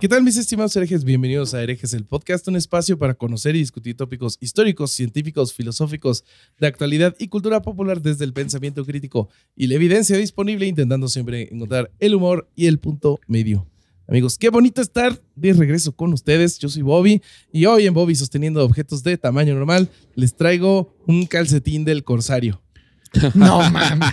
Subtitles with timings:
[0.00, 1.02] ¿Qué tal mis estimados herejes?
[1.02, 6.24] Bienvenidos a Herejes, el podcast, un espacio para conocer y discutir tópicos históricos, científicos, filosóficos,
[6.60, 11.48] de actualidad y cultura popular desde el pensamiento crítico y la evidencia disponible, intentando siempre
[11.52, 13.66] encontrar el humor y el punto medio.
[14.10, 16.58] Amigos, qué bonito estar de regreso con ustedes.
[16.58, 17.20] Yo soy Bobby
[17.52, 22.62] y hoy en Bobby sosteniendo objetos de tamaño normal les traigo un calcetín del corsario.
[23.34, 24.08] No mames.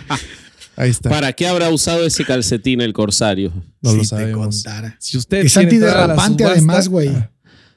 [0.77, 1.09] Ahí está.
[1.09, 3.53] ¿Para qué habrá usado ese calcetín el corsario?
[3.81, 4.55] no Si lo te sabemos.
[4.63, 4.97] contara.
[4.99, 7.09] Si usted Es antiderrapante además, güey.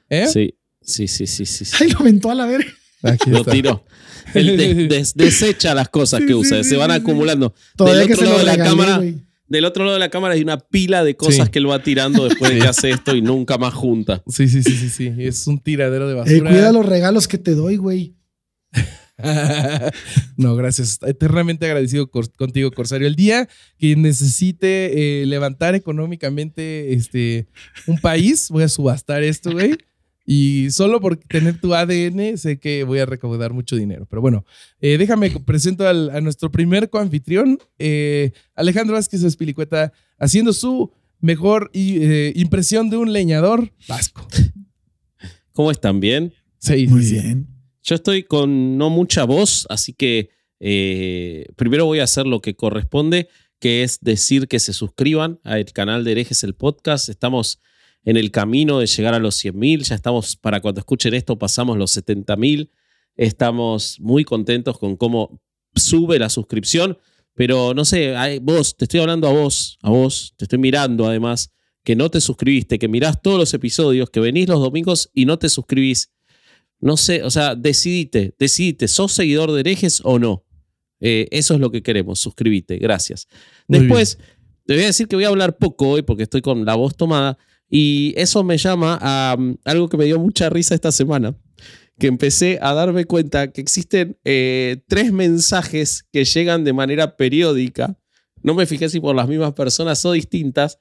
[0.09, 0.27] ¿Eh?
[0.27, 1.63] Sí, sí, sí, sí, sí.
[1.65, 1.75] sí.
[1.79, 2.69] Ay, lo aventó a la verga.
[3.03, 3.85] Aquí Lo tiró.
[4.33, 7.53] Él de- des- desecha las cosas que sí, usa, sí, se van acumulando.
[7.77, 9.03] Todavía Del que se lado lo de la regalé, cámara.
[9.49, 11.51] Del otro lado de la cámara hay una pila de cosas Sí.
[11.51, 14.23] que él va tirando después de que hace esto y nunca más junta.
[14.27, 15.11] Sí, sí, sí, sí, sí.
[15.17, 16.49] Es un tiradero de Eh, basura.
[16.51, 18.15] cuida los regalos que te doy, güey.
[20.37, 20.99] no, gracias.
[21.05, 23.07] Eternamente agradecido cor- contigo, Corsario.
[23.07, 27.47] El día que necesite eh, levantar económicamente este,
[27.87, 29.77] un país, voy a subastar esto, güey.
[30.31, 34.05] Y solo por tener tu ADN, sé que voy a recaudar mucho dinero.
[34.07, 34.45] Pero bueno,
[34.79, 40.91] eh, déjame que presento al- a nuestro primer coanfitrión, eh, Alejandro Vázquez Espilicueta, haciendo su
[41.19, 44.27] mejor y, eh, impresión de un leñador vasco.
[45.51, 45.99] ¿Cómo están?
[45.99, 46.31] ¿Bien?
[46.59, 47.47] Sí, Muy sí, bien.
[47.81, 52.55] Yo estoy con no mucha voz, así que eh, primero voy a hacer lo que
[52.55, 57.09] corresponde, que es decir que se suscriban al canal de Herejes el Podcast.
[57.09, 57.59] Estamos
[58.09, 61.77] en el camino de llegar a los 100.000, ya estamos, para cuando escuchen esto, pasamos
[61.77, 62.71] los 70.000.
[63.15, 65.39] Estamos muy contentos con cómo
[65.75, 66.97] sube la suscripción,
[67.35, 71.51] pero no sé, vos, te estoy hablando a vos, a vos, te estoy mirando además,
[71.83, 75.37] que no te suscribiste, que mirás todos los episodios, que venís los domingos y no
[75.37, 76.11] te suscribís.
[76.79, 80.47] No sé, o sea, decidite, decidite, ¿sos seguidor de herejes o no?
[80.99, 83.27] Eh, eso es lo que queremos, suscríbete, gracias.
[83.67, 84.17] Muy Después,
[84.65, 86.95] te voy a decir que voy a hablar poco hoy porque estoy con la voz
[86.95, 87.37] tomada
[87.69, 91.35] y eso me llama a um, algo que me dio mucha risa esta semana,
[91.99, 97.97] que empecé a darme cuenta que existen eh, tres mensajes que llegan de manera periódica,
[98.41, 100.79] no me fijé si por las mismas personas o distintas,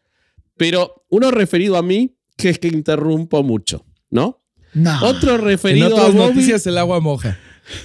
[0.57, 4.39] pero uno referido a mí, que es que interrumpo mucho, ¿no?
[4.75, 5.05] No.
[5.05, 7.39] Otro En referido a Bobby, noticias, el agua moja.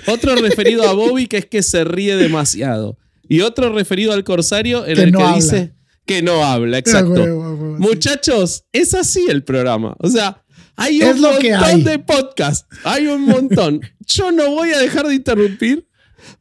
[0.08, 2.97] otro referido a Bobby que es que se ríe demasiado.
[3.28, 5.36] Y otro referido al corsario en Que el no que habla.
[5.38, 5.74] dice
[6.06, 7.09] que no habla, Ah, exacto.
[7.12, 7.75] güey, sí.
[7.80, 9.96] Muchachos, es así el programa.
[10.00, 10.44] O sea,
[10.75, 11.81] hay Es un lo que montón hay.
[11.84, 12.68] de podcasts.
[12.84, 13.81] Hay un montón.
[14.08, 15.88] Yo no voy a dejar de interrumpir.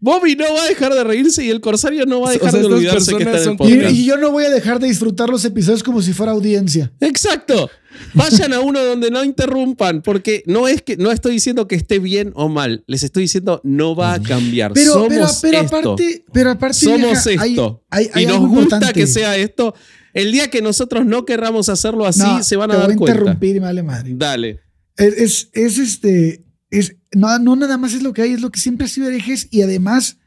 [0.01, 2.51] Bobby no va a dejar de reírse y el corsario no va a O dejar
[2.53, 3.95] sea, de olvidarse que está en el podcast.
[3.95, 6.93] Y, y yo no voy a dejar de disfrutar los episodios como si fuera audiencia.
[7.01, 7.71] Exacto.
[8.15, 11.99] Vayan a uno donde no interrumpan, porque no es que no estoy diciendo que esté
[11.99, 14.73] bien o mal, les estoy diciendo no va a cambiar.
[14.73, 15.77] Pero, Somos pero, pero esto.
[15.77, 17.85] aparte, pero aparte, Somos vieja, esto.
[17.91, 18.93] hay- hay y nos gusta importante.
[18.95, 19.75] que sea esto.
[20.15, 22.95] El día que nosotros no querramos hacerlo así, No, se van a te dar voy
[22.95, 23.19] a cuenta.
[23.19, 24.13] interrumpir y me vale madre.
[24.15, 24.61] Dale.
[24.97, 26.45] Es, es, es este.
[26.71, 29.09] Es, no, no nada más es lo que hay, es lo que siempre ha sido
[29.09, 29.49] herejes.
[29.51, 30.19] Y además,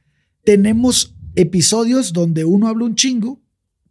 [0.44, 3.42] tenemos episodios donde uno habla un chingo.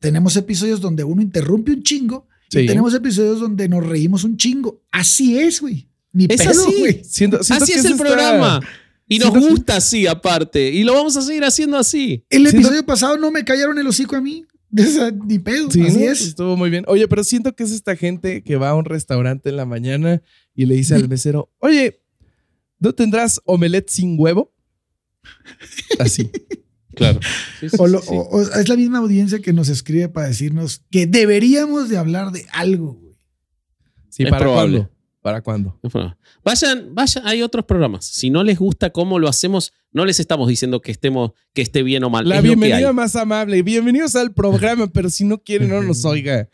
[0.00, 2.28] Tenemos episodios donde uno interrumpe un chingo.
[2.50, 2.60] Sí.
[2.60, 4.82] Y tenemos episodios donde nos reímos un chingo.
[4.92, 5.88] Así es, güey.
[6.12, 6.74] Ni Es pedo, así.
[6.78, 7.02] güey.
[7.04, 8.60] Siento- siento Así que es el está- programa.
[9.08, 10.70] Y nos siento que- gusta así, aparte.
[10.70, 12.24] Y lo vamos a seguir haciendo así.
[12.30, 14.44] El Siento- episodio pasado no me callaron el hocico a mí.
[14.76, 15.70] O sea, ni pedo.
[15.70, 16.20] Sí, así es.
[16.22, 16.84] Estuvo muy bien.
[16.88, 20.20] Oye, pero siento que es esta gente que va a un restaurante en la mañana
[20.54, 22.00] y le dice al mesero, oye,
[22.78, 24.52] ¿no tendrás omelette sin huevo?
[25.98, 26.30] Así.
[26.96, 27.18] Claro.
[27.78, 31.88] O, lo- o- o es la misma audiencia que nos escribe para decirnos que deberíamos
[31.88, 33.16] de hablar de algo, güey.
[34.10, 34.88] Sí, Es ¿para probable.
[35.24, 35.80] ¿Para cuándo?
[36.44, 38.04] Vayan, vayan, hay otros programas.
[38.04, 41.82] Si no les gusta cómo lo hacemos, no les estamos diciendo que estemos, que esté
[41.82, 42.28] bien o mal.
[42.28, 43.62] La es bienvenida más amable.
[43.62, 46.50] Bienvenidos al programa, pero si no quieren, no nos oiga.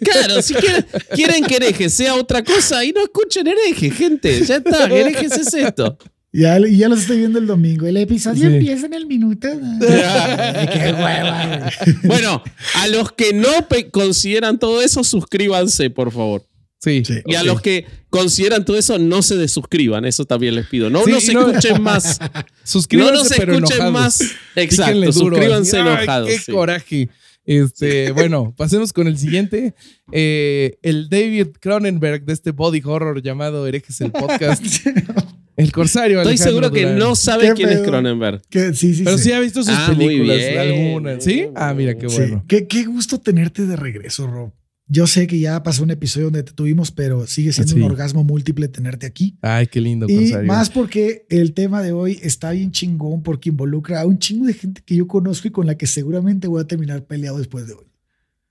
[0.00, 0.84] Claro, si quieren,
[1.14, 4.44] quieren que hereje sea otra cosa y no escuchen hereje, gente.
[4.44, 5.96] Ya está, herejes es esto.
[6.30, 7.86] Ya, y ya los estoy viendo el domingo.
[7.86, 8.54] El episodio Sí.
[8.54, 9.48] empieza en el minuto.
[9.48, 11.70] Ay, qué hueva.
[12.04, 12.42] Bueno,
[12.74, 13.48] a los que no
[13.90, 16.44] consideran todo eso, suscríbanse, por favor.
[16.80, 17.02] Sí.
[17.04, 17.20] Sí.
[17.26, 20.04] Y a los que consideran todo eso, no se desuscriban.
[20.06, 20.88] Eso también les pido.
[20.90, 21.48] No, Sí, no se no.
[21.48, 22.18] escuchen más.
[22.30, 23.92] No Suscríbanse, nos pero escuchen enojados.
[23.92, 24.20] más.
[24.56, 25.76] Exacto, suscríbanse.
[25.76, 26.28] Ay, enojados.
[26.28, 26.52] ¡Qué sí.
[26.52, 27.08] coraje!
[27.44, 29.74] Este, bueno, pasemos con el siguiente.
[30.12, 34.62] Eh, el David Cronenberg de este body horror llamado Herejes el Podcast.
[35.56, 36.18] El Corsario.
[36.22, 36.98] Estoy Alejandro seguro que Durán.
[36.98, 37.80] no sabe Qué quién es.
[37.80, 38.40] Cronenberg.
[38.48, 39.24] Que- sí, sí, Pero sí.
[39.24, 41.24] sí ha visto sus Ah, muy películas, bien, algunas.
[41.24, 41.46] ¿Sí?
[41.54, 42.16] Ah, mira, qué Sí.
[42.16, 42.44] bueno.
[42.48, 44.52] Qué, qué gusto tenerte de regreso, Rob.
[44.92, 47.78] Yo sé que ya pasó un episodio donde te tuvimos, pero sigue siendo Sí.
[47.78, 49.36] un orgasmo múltiple tenerte aquí.
[49.40, 54.00] Ay, qué lindo, Y más porque el tema de hoy está bien chingón porque involucra
[54.00, 56.64] a un chingo de gente que yo conozco y con la que seguramente voy a
[56.66, 57.86] terminar peleado después de hoy.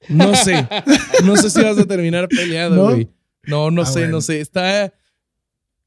[0.07, 0.65] No sé.
[1.25, 2.83] No sé si vas a terminar peleado, ¿No?
[2.93, 3.09] güey.
[3.45, 4.11] No, no Ah, sé, bueno.
[4.13, 4.39] no sé.
[4.39, 4.93] Está,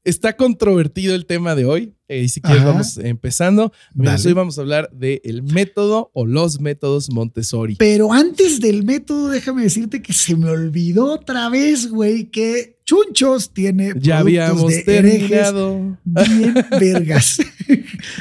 [0.03, 1.93] está controvertido el tema de hoy.
[2.09, 2.71] Eh, y si quieres, Ajá.
[2.71, 3.71] vamos empezando.
[3.95, 4.27] Amigos, Dale.
[4.27, 7.75] hoy vamos a hablar del método o los métodos Montessori.
[7.77, 13.53] Pero antes del método, déjame decirte que se me olvidó otra vez, güey, que Chunchos
[13.53, 15.97] tiene Ya productos habíamos de terminado.
[16.03, 17.37] bien vergas.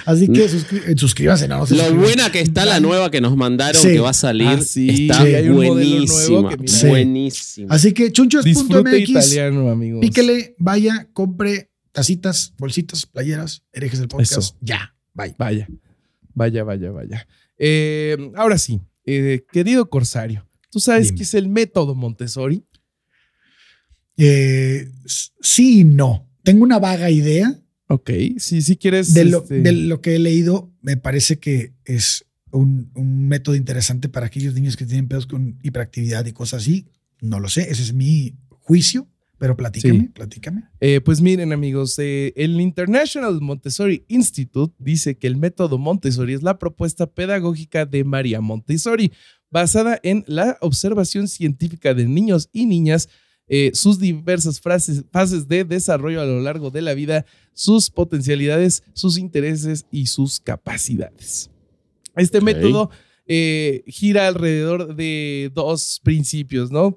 [0.07, 3.37] Así que suscri- suscríbanse, no, no se Lo buena que está la nueva que nos
[3.37, 3.89] mandaron, Sí.
[3.89, 4.47] que va a salir.
[4.47, 7.75] Ah, sí, está sí, buenísima.
[7.75, 9.35] Así que chunchos.mx,
[10.01, 14.33] píquele, vaya, compre tacitas, bolsitas, playeras, herejes del podcast.
[14.33, 14.57] Eso.
[14.61, 15.37] Ya, vaya.
[15.39, 15.69] Vaya,
[16.35, 17.29] vaya, vaya, vaya.
[17.59, 21.19] Eh, ahora sí, eh, querido Corsario, ¿tú sabes Dime.
[21.19, 22.65] qué es el método Montessori?
[24.17, 24.91] Eh,
[25.41, 26.29] sí y no.
[26.43, 27.59] Tengo una vaga idea
[27.89, 29.13] Ok, si sí, quieres.
[29.13, 30.73] de lo, este, de lo que he leído.
[30.81, 35.59] Me parece que es un, un método interesante para aquellos niños que tienen pedos con
[35.63, 36.87] hiperactividad y cosas así.
[37.21, 39.09] No lo sé, ese es mi juicio,
[39.43, 40.09] pero platícame, Sí.
[40.15, 40.63] platícame.
[40.79, 46.45] Eh, pues miren amigos, eh, el International Montessori Institute dice que el método Montessori es
[46.45, 49.11] la propuesta pedagógica de María Montessori,
[49.51, 53.09] basada en la observación científica de niños y niñas,
[53.49, 58.85] eh, sus diversas frases- fases de desarrollo a lo largo de la vida, sus potencialidades,
[58.93, 61.51] sus intereses y sus capacidades.
[62.15, 62.91] Este método
[63.27, 66.97] eh, gira alrededor de dos principios, ¿no?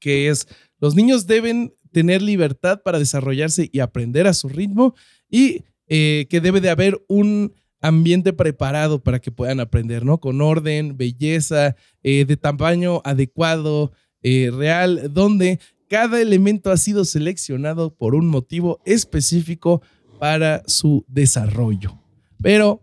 [0.00, 0.46] Que es
[0.80, 4.94] los niños deben tener libertad para desarrollarse y aprender a su ritmo
[5.30, 10.18] y eh, que debe de haber un ambiente preparado para que puedan aprender, ¿no?
[10.18, 13.92] Con orden, belleza, eh, de tamaño adecuado,
[14.22, 19.80] eh, real, donde cada elemento ha sido seleccionado por un motivo específico
[20.18, 21.98] para su desarrollo.
[22.42, 22.80] Pero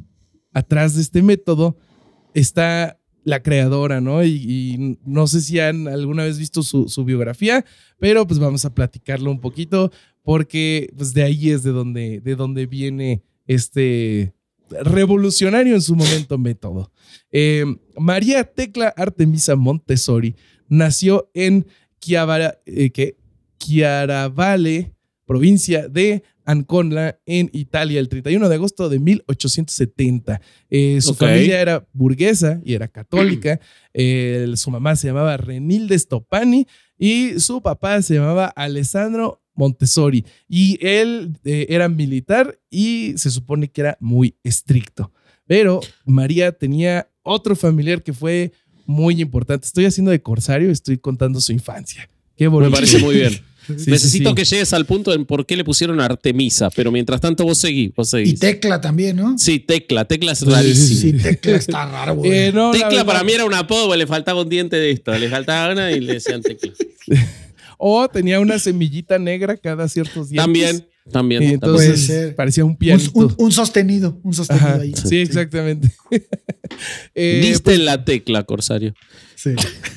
[0.54, 1.78] atrás de este método
[2.34, 4.24] está la creadora, ¿no?
[4.24, 7.66] Y, no sé si han alguna vez visto su, biografía,
[8.00, 9.92] pero pues vamos a platicarlo un poquito
[10.24, 14.34] porque pues de ahí es de donde, de donde viene este
[14.70, 16.92] revolucionario en su momento método.
[17.32, 17.66] Eh,
[17.98, 20.36] María Tecla Artemisa Montessori
[20.68, 21.68] nació en
[22.00, 23.16] Chiavara- eh.
[23.58, 24.95] Chiaravale,
[25.26, 30.42] provincia de Ancona, en Italia, el 31 de agosto de 1870.
[30.70, 33.60] Eh, su familia era burguesa y era católica.
[33.98, 36.68] Eh, su mamá se llamaba Renilde Stopani
[36.98, 40.26] y su papá se llamaba Alessandro Montessori.
[40.50, 45.14] Y él eh, era militar y se supone que era muy estricto.
[45.48, 48.52] Pero María tenía otro familiar que fue
[48.86, 49.66] muy importante.
[49.66, 52.10] Estoy haciendo de corsario, estoy contando su infancia.
[52.36, 52.72] Qué bonito.
[52.72, 53.34] Me parece muy bien.
[53.68, 54.36] Sí, Necesito sí, sí.
[54.36, 57.92] que llegues al punto en por qué le pusieron Artemisa, pero mientras tanto vos seguís,
[57.96, 58.34] vos seguís.
[58.34, 59.38] Y Tecla también, ¿no?
[59.38, 61.02] Sí, Tecla, Tecla es rarísimo.
[61.02, 62.32] Sí, Tecla está raro, güey.
[62.32, 65.30] Eh, no, Tecla para mí era un apodo, le faltaba un diente de esto, le
[65.30, 66.72] faltaba una y le decían Tecla.
[67.78, 70.44] O tenía una semillita negra cada ciertos días.
[70.46, 71.44] También, también.
[71.44, 72.36] Y entonces Puede ser.
[72.36, 73.12] parecía un un, pianito.
[73.14, 74.94] un- un sostenido, un sostenido Ajá, ahí.
[74.96, 75.92] sí, exactamente.
[77.14, 78.94] Eh, Diste en la tecla, Corsario.
[79.36, 79.52] Sí.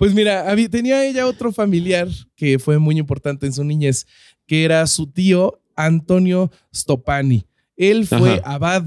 [0.00, 4.06] Pues mira, había- tenía ella otro familiar que fue muy importante en su niñez,
[4.46, 7.44] que era su tío Antonio Stopani.
[7.76, 8.54] Él fue Ajá.
[8.54, 8.86] abad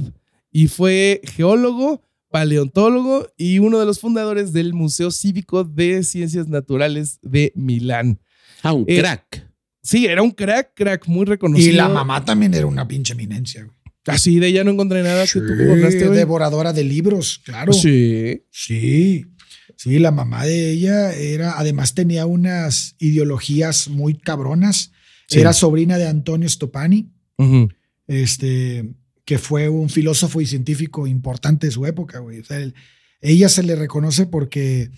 [0.52, 7.20] y fue geólogo, paleontólogo y uno de los fundadores del Museo Cívico de Ciencias Naturales
[7.22, 8.20] de Milán.
[8.64, 9.48] Ah, un Eh, crack.
[9.84, 11.78] Sí, era un crack, crack muy Y reconocido.
[11.78, 13.64] la mamá también era una pinche eminencia.
[13.66, 13.76] güey.
[14.08, 16.18] Así de ella no encontré nada que tú Sí, encontraste, güey.
[16.18, 17.72] devoradora de libros, claro.
[17.72, 18.44] Sí.
[18.52, 19.26] Sí,
[19.78, 24.92] sí, la mamá de ella era, además tenía unas ideologías muy cabronas.
[25.28, 25.40] Sí.
[25.40, 27.10] Era sobrina de Antonio Stopani,
[28.08, 28.94] este,
[29.26, 32.40] que fue un filósofo y científico importante de su época, güey.
[32.40, 32.76] O sea, él-
[33.22, 34.92] ella se le reconoce porque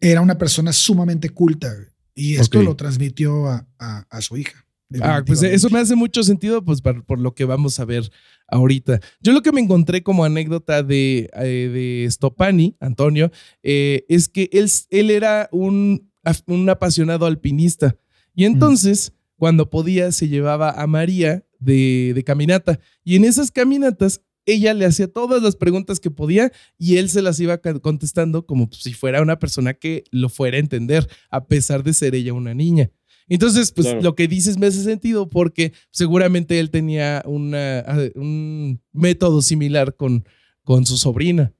[0.00, 4.64] era una persona sumamente culta güey, y esto lo transmitió a, a- a su hija.
[5.00, 8.10] Ah, pues eso me hace mucho sentido, pues por, por lo que vamos a ver
[8.48, 9.00] ahorita.
[9.20, 11.70] Yo lo que me encontré como anécdota de, eh,
[12.04, 13.30] de Stopani, Antonio,
[13.62, 16.10] eh, es que él, él era un,
[16.46, 17.96] un apasionado alpinista.
[18.34, 22.78] Y entonces, cuando podía, se llevaba a María de, de caminata.
[23.04, 27.22] Y en esas caminatas, ella le hacía todas las preguntas que podía y él se
[27.22, 31.82] las iba contestando como si fuera una persona que lo fuera a entender, a pesar
[31.82, 32.90] de ser ella una niña.
[33.34, 34.02] Entonces, pues Claro.
[34.02, 39.96] lo que dices me hace sentido porque seguramente él tenía una, ah, un método similar
[39.96, 40.26] con,
[40.64, 41.54] con su sobrina.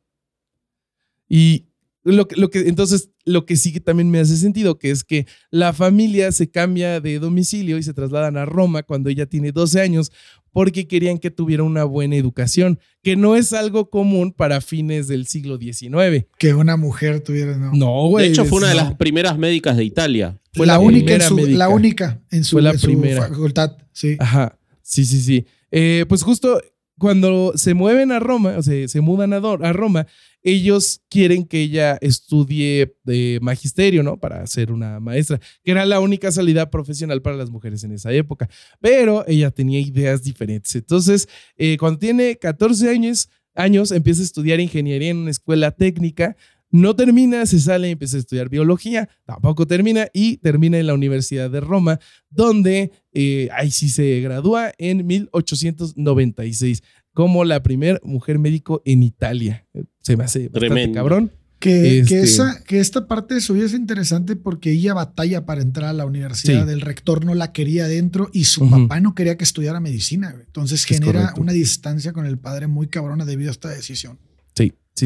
[1.30, 1.64] Y
[2.04, 5.02] lo que, lo que, entonces, lo que sí que también me hace sentido, que es
[5.02, 9.50] que la familia se cambia de domicilio y se trasladan a Roma cuando ella tiene
[9.50, 10.12] 12 años
[10.50, 15.26] porque querían que tuviera una buena educación, que no es algo común para fines del
[15.26, 16.26] siglo XIX.
[16.36, 17.72] Que una mujer tuviera, no.
[17.72, 18.26] No, güey.
[18.26, 20.38] De hecho, fue una de las primeras médicas de Italia.
[20.54, 21.58] Fue la, la única en su, médica.
[21.58, 23.28] la única en su, Fue la en su primera.
[23.28, 23.76] facultad.
[23.92, 24.16] Sí.
[24.18, 25.46] Ajá, sí, sí, sí.
[25.70, 26.60] Eh, pues justo
[26.98, 30.06] cuando se mueven a Roma, o sea, se mudan a, a Roma,
[30.42, 34.18] ellos quieren que ella estudie de magisterio, ¿no?
[34.18, 38.12] Para ser una maestra, que era la única salida profesional para las mujeres en esa
[38.12, 38.48] época.
[38.80, 40.74] Pero ella tenía ideas diferentes.
[40.76, 46.36] Entonces, eh, cuando tiene 14 años, años, empieza a estudiar ingeniería en una escuela técnica.
[46.72, 50.94] No termina, se sale y empieza a estudiar biología, tampoco termina y termina en la
[50.94, 52.00] Universidad de Roma,
[52.30, 56.82] donde eh, ahí sí se gradúa en 1896
[57.14, 59.66] como la primer mujer médico en Italia.
[60.00, 60.94] Se me hace bastante Tremendo.
[60.96, 61.30] cabrón.
[61.58, 65.46] Que, Este- que, esa, que esta parte de su vida es interesante porque ella batalla
[65.46, 66.66] para entrar a la universidad.
[66.66, 66.72] Sí.
[66.72, 70.34] El rector no la quería dentro y su papá no quería que estudiara medicina.
[70.44, 71.40] Entonces Es genera correcto.
[71.40, 74.18] una distancia con el padre muy cabrona debido a esta decisión.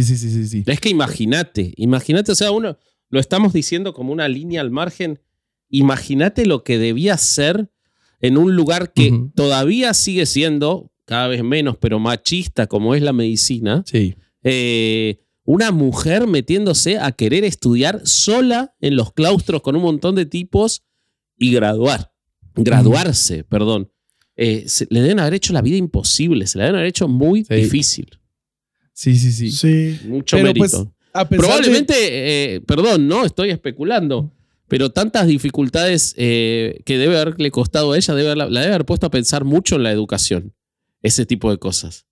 [0.02, 0.62] Sí, sí, sí, sí.
[0.66, 5.20] Es que imagínate, imagínate, o sea, uno lo estamos diciendo como una línea al margen.
[5.68, 7.70] Imagínate lo que debía ser
[8.20, 13.12] en un lugar que todavía sigue siendo cada vez menos, pero machista como es la
[13.12, 13.82] medicina.
[13.86, 14.14] Sí.
[14.42, 20.26] eh, una mujer metiéndose a querer estudiar sola en los claustros con un montón de
[20.26, 20.82] tipos
[21.38, 22.12] y graduar.
[22.56, 23.90] Graduarse, perdón.
[24.36, 27.44] Eh, se- le deben haber hecho la vida imposible, se le deben haber hecho muy
[27.44, 27.54] Sí.
[27.54, 28.08] difícil.
[28.98, 29.50] Sí, sí, sí.
[29.50, 30.00] Sí.
[30.08, 30.60] Mucho Pero, mérito.
[30.68, 30.74] pues,
[31.12, 31.94] A pesar de- Probablemente,
[32.56, 34.32] eh, perdón, no, estoy especulando,
[34.68, 38.86] pero tantas dificultades eh, que debe haberle costado a ella, debe haberla- la debe haber
[38.86, 40.54] puesto a pensar mucho en la educación,
[41.02, 42.06] ese tipo de cosas.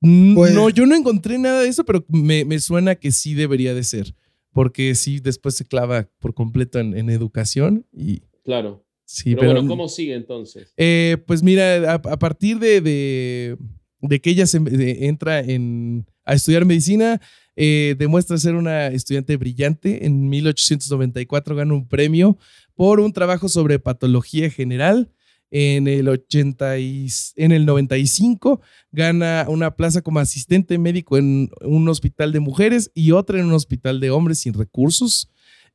[0.00, 3.74] Pues- no, yo no encontré nada de eso, pero me, me suena que sí debería
[3.74, 4.14] de ser.
[4.52, 8.84] Porque sí, después se clava por completo en, en educación y Claro.
[9.04, 10.72] sí, pero, pero, bueno, ¿cómo sigue entonces?
[10.78, 13.56] Eh, pues mira, a, a partir de, de-
[14.00, 14.58] de que ella se,
[15.06, 17.20] entra en, a estudiar medicina,
[17.56, 20.06] eh, demuestra ser una estudiante brillante.
[20.06, 22.38] En 1894 gana un premio
[22.74, 25.10] por un trabajo sobre patología general.
[25.50, 28.60] En el, 80 y- en el 95
[28.92, 33.54] gana una plaza como asistente médico en un hospital de mujeres y otra en un
[33.54, 35.30] hospital de hombres sin recursos.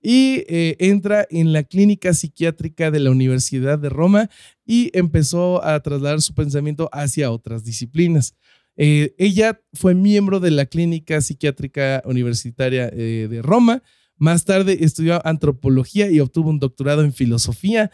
[0.06, 4.30] Y eh, entra en la clínica psiquiátrica de la Universidad de Roma
[4.66, 8.36] y empezó a trasladar su pensamiento hacia otras disciplinas.
[8.76, 13.82] Eh, ella fue miembro de la clínica psiquiátrica universitaria eh, de Roma.
[14.18, 17.90] Más tarde estudió antropología y obtuvo un doctorado en filosofía.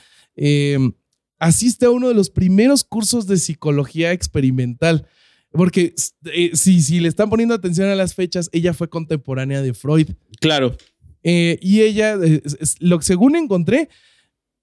[1.38, 5.08] Asiste a uno de los primeros cursos de psicología experimental.
[5.52, 5.94] Porque
[6.54, 10.10] si, si le están poniendo atención a las fechas, ella fue contemporánea de Freud.
[10.40, 10.76] Claro.
[11.24, 13.90] Eh, y ella, eh, es- es- lo que según encontré,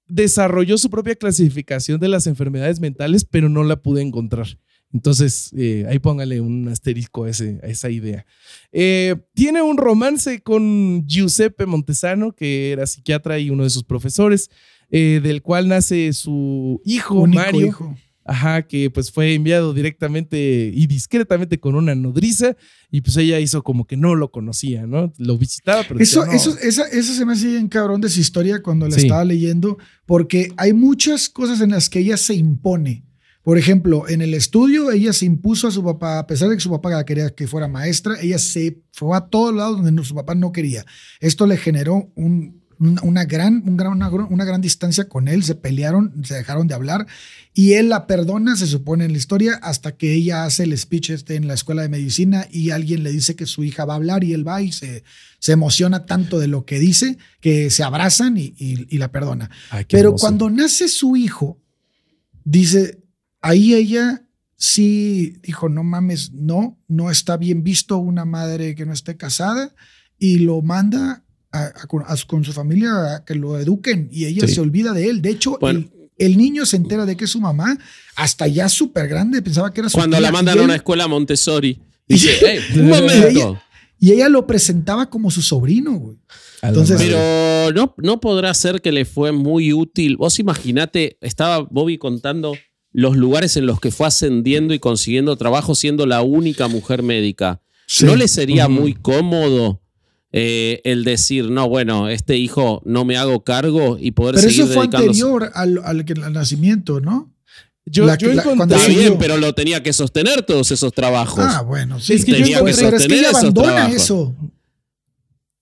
[0.09, 4.47] desarrolló su propia clasificación de las enfermedades mentales, pero no la pude encontrar.
[4.93, 8.25] Entonces, eh, ahí póngale un asterisco a, ese- a esa idea.
[8.73, 14.49] Eh, tiene un romance con Giuseppe Montesano, que era psiquiatra y uno de sus profesores,
[14.91, 17.67] eh, del cual nace su hijo, Único Mario.
[17.67, 17.97] hijo.
[18.29, 22.57] Ajá, que pues fue enviado directamente y discretamente con una nodriza
[22.91, 25.13] y pues ella hizo como que no lo conocía, ¿no?
[25.19, 26.37] Lo visitaba, pero Eso, decía, "No".
[26.37, 29.03] eso, esa, eso se me hace bien cabrón de su historia cuando la Sí.
[29.03, 33.05] estaba leyendo, porque hay muchas cosas en las que ella se impone.
[33.45, 36.61] Por ejemplo, en el estudio ella se impuso a su papá, a pesar de que
[36.63, 40.35] su papá quería que fuera maestra, ella se fue a todos lados donde su papá
[40.35, 40.85] no quería.
[41.21, 45.29] Esto le generó un- una, una gran, un gran, una, gran- una gran distancia con
[45.29, 47.07] él, se pelearon, se dejaron de hablar
[47.55, 51.11] y él la perdona, se supone en la historia, hasta que ella hace el speech
[51.11, 53.97] este en la escuela de medicina y alguien le dice que su hija va a
[53.97, 55.05] hablar y él va y se,
[55.39, 59.51] se emociona tanto de lo que dice que se abrazan y, y- y la perdona.
[59.71, 60.23] Ay, Pero hermoso.
[60.23, 61.59] cuando nace su hijo,
[62.45, 63.03] dice,
[63.41, 64.23] ahí ella
[64.57, 69.75] sí dijo, no mames, no, no está bien visto una madre que no esté casada
[70.19, 71.25] y lo manda
[71.65, 74.55] a- a- con, a- con su familia a que lo eduquen y ella Sí.
[74.55, 75.23] se olvida de él.
[75.23, 75.81] De hecho, Bueno.
[75.81, 77.77] el, el niño se entera de que es su mamá
[78.15, 80.75] hasta ya súper grande, pensaba que era su Cuando tía, la mandan y a una
[80.77, 83.27] escuela Montessori, Y- dice, "Ey, un Y momento.
[83.29, 83.63] ella-
[83.99, 86.19] Y ella lo presentaba como su sobrino, güey.
[86.63, 87.01] Entonces-.
[87.01, 90.19] Pero no, no podrá ser que le fue muy útil.
[90.19, 92.55] Vos imaginate, estaba Bobby contando
[92.93, 97.63] los lugares en los que fue ascendiendo y consiguiendo trabajo siendo la única mujer médica.
[98.03, 99.81] ¿No le sería muy cómodo
[100.39, 104.65] eh, el decir, no, bueno, este hijo no me hago cargo y poder Pero seguir
[104.65, 107.33] eso fue anterior al, al, nacimiento, ¿no?
[107.87, 108.57] yo, la- yo la- encontré.
[108.57, 111.39] cuando Está bien, yo- pero lo tenía que sostener todos esos trabajos.
[111.47, 112.13] Ah, bueno, sí.
[112.15, 113.95] Es que yo Tenía encontré- que Pero es que sostener ella esos abandona trabajos.
[113.97, 114.37] eso.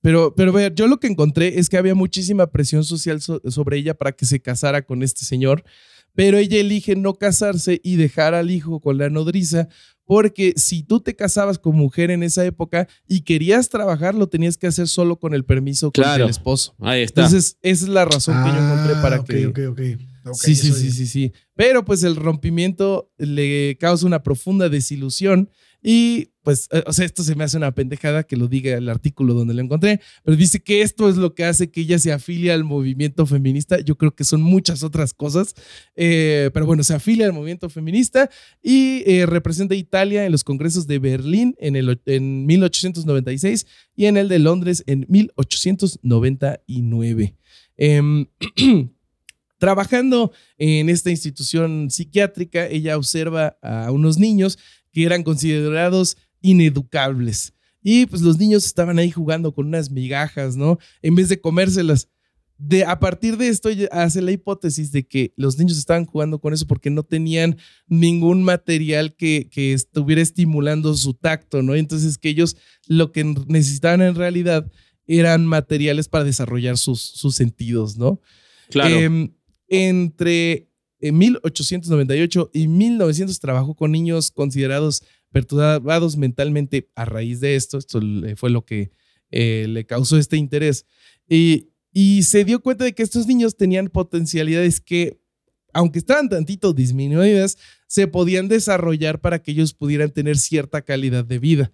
[0.03, 3.79] Pero, pero ver, yo lo que encontré es que había muchísima presión social so- sobre
[3.79, 5.65] ella para que se casara con este señor,
[6.15, 9.69] pero ella elige no casarse y dejar al hijo con la nodriza,
[10.07, 14.57] porque si tú te casabas con mujer en esa época y querías trabajar, lo tenías
[14.57, 16.25] que hacer solo con el permiso con Claro.
[16.25, 16.75] el esposo.
[16.81, 17.23] Ahí está.
[17.23, 19.47] Entonces, esa es la razón que yo encontré para Ah, ok, que...
[19.47, 19.81] ok, ok.
[20.27, 21.33] Ok, sí, sí, sí, sí, sí.
[21.55, 25.51] Pero pues el rompimiento le causa una profunda desilusión
[25.87, 28.89] y pues, eh, o sea, esto se me hace una pendejada que lo diga el
[28.89, 32.11] artículo donde lo encontré, pero dice que esto es lo que hace que ella se
[32.11, 33.79] afilie al movimiento feminista.
[33.81, 35.55] Yo creo que son muchas otras cosas,
[35.95, 38.31] eh, pero bueno, se afilia al movimiento feminista
[38.63, 44.07] y eh, representa a Italia en los congresos de Berlín en, el, en 1896 y
[44.07, 47.37] en el de Londres en 1899.
[47.77, 48.25] Em,
[49.59, 54.59] Trabajando en esta institución psiquiátrica, ella observa a unos niños
[54.95, 57.53] que eran considerados ineducables.
[57.83, 60.79] Y pues los niños estaban ahí jugando con unas migajas, ¿no?
[61.03, 62.09] En vez de comérselas.
[62.57, 66.55] De, a partir de esto hace la hipótesis de que los niños estaban jugando con
[66.55, 67.59] eso porque no tenían
[67.89, 71.75] ningún material que, que estuviera estimulando su tacto, ¿no?
[71.75, 74.71] Entonces que ellos lo que necesitaban en realidad
[75.09, 78.21] eran materiales para desarrollar sus, sus sentidos, ¿no?
[78.71, 78.95] claro.
[78.95, 79.35] Em,
[79.69, 80.71] entre
[81.05, 87.77] eh, 1898 y 1900 trabajó con niños considerados perturbados mentalmente a raíz de esto.
[87.77, 88.01] Esto
[88.37, 88.91] fue lo que
[89.31, 90.87] eh, le causó este interés.
[91.29, 95.21] Y, y se dio cuenta de que estos niños tenían potencialidades que,
[95.75, 101.39] aunque estaban tantito disminuidas, se podían desarrollar para que ellos pudieran tener cierta calidad de
[101.39, 101.73] vida.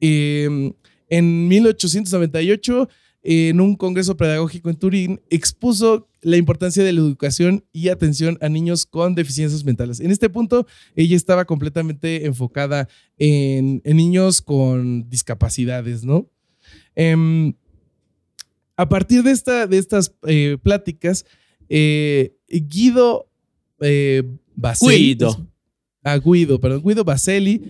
[0.00, 0.74] Em,
[1.08, 2.90] en 1898
[3.28, 8.48] en un congreso pedagógico en Turín, expuso la importancia de la educación y atención a
[8.48, 9.98] niños con deficiencias mentales.
[9.98, 10.64] En este punto,
[10.94, 16.30] ella estaba completamente enfocada en, en niños con discapacidades, ¿no?
[16.94, 17.52] Em,
[18.76, 21.26] a partir de, esta, de estas eh, pláticas,
[21.68, 23.28] eh, Guido
[23.80, 24.22] eh,
[24.54, 25.48] Baselli, Guido.
[26.04, 27.60] a Guido, perdón, Guido Baselli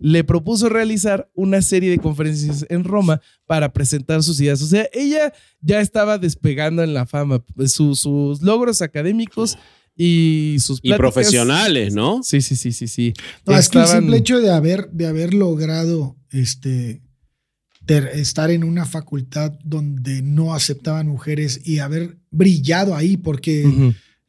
[0.00, 4.62] le propuso realizar una serie de conferencias en Roma para presentar sus ideas.
[4.62, 7.42] O sea, ella ya estaba despegando en la fama.
[7.66, 9.58] Su- sus logros académicos
[9.96, 12.22] y sus y profesionales, ¿no?
[12.22, 13.12] Sí, sí, sí, sí, sí.
[13.46, 17.02] No, es que el simple hecho de haber, de haber logrado este,
[17.84, 23.64] ter- estar en una facultad donde no aceptaban mujeres y haber brillado ahí, porque.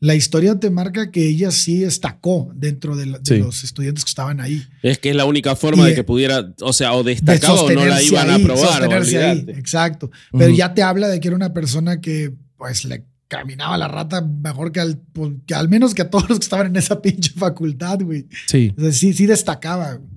[0.01, 3.37] La historia te marca que ella sí destacó dentro de, la- de Sí.
[3.41, 4.63] los estudiantes que estaban ahí.
[4.81, 7.11] Es que es la única forma Y, de que eh, pudiera, o sea, o De
[7.15, 8.93] destacado o no la iban a ahí, aprobar.
[8.93, 10.09] ahí, exacto.
[10.31, 14.21] Pero ya te habla de que era una persona que pues le caminaba la rata
[14.21, 17.01] mejor que al, pues, que al menos que a todos los que estaban en esa
[17.01, 18.25] pinche facultad, güey.
[18.47, 18.73] Sí.
[18.77, 19.95] O sea, sí, sí destacaba.
[19.95, 20.09] güey.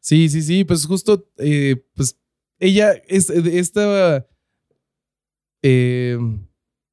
[0.00, 2.16] Sí, sí, sí, pues justo, eh, pues
[2.58, 4.26] ella, es, esta,
[5.62, 6.18] eh,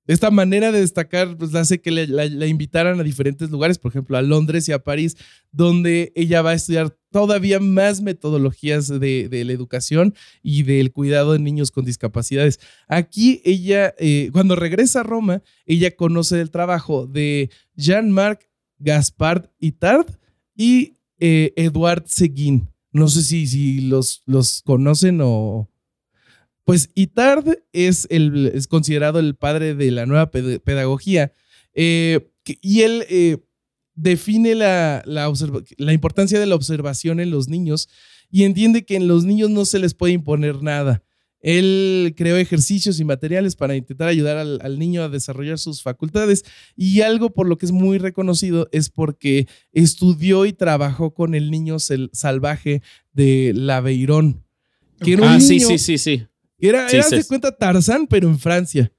[0.05, 4.21] esta manera de destacar, pues hace que la, invitaran a diferentes lugares, por ejemplo, a
[4.21, 5.15] Londres y a París,
[5.51, 11.33] donde ella va a estudiar todavía más metodologías de, de la educación y del cuidado
[11.33, 12.59] de niños con discapacidades.
[12.87, 20.07] Aquí ella, eh, cuando regresa a Roma, ella conoce el trabajo de Jean-Marc Gaspard Itard
[20.55, 22.69] y eh, Edouard Seguin.
[22.91, 25.69] No sé si, si los, los conocen o...
[26.65, 31.33] Pues Itard es, el, es considerado el padre de la nueva ped- pedagogía
[31.73, 32.29] eh,
[32.61, 33.37] y él eh,
[33.95, 37.89] define la, la, importancia de la observación en los niños
[38.29, 41.03] y entiende que en los niños no se les puede imponer nada.
[41.39, 46.45] Él creó ejercicios y materiales para intentar ayudar al, al niño a desarrollar sus facultades
[46.77, 51.51] y algo por lo que es muy reconocido es porque estudió y trabajó con el
[51.51, 54.45] niño salvaje de Laveirón.
[55.03, 56.23] Que era un Ah, sí, sí, sí, sí.
[56.67, 58.91] Era, Sí, era, de cuenta Tarzán, pero en Francia.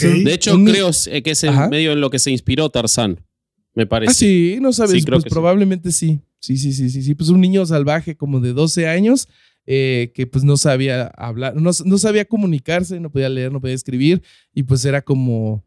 [0.00, 1.68] De hecho, Un- creo eh, que es el Ajá.
[1.68, 3.20] medio en lo que se inspiró Tarzán,
[3.74, 4.10] me parece.
[4.10, 4.92] Ah, sí, no sabes.
[4.92, 6.20] Sí, creo pues que probablemente sí.
[6.38, 7.14] Sí, sí, sí, sí, sí.
[7.14, 9.28] Pues un niño salvaje como de 12 años
[9.66, 13.74] eh, que pues no sabía hablar, no, no sabía comunicarse, no podía leer, no podía
[13.74, 14.22] escribir
[14.54, 15.64] y pues era como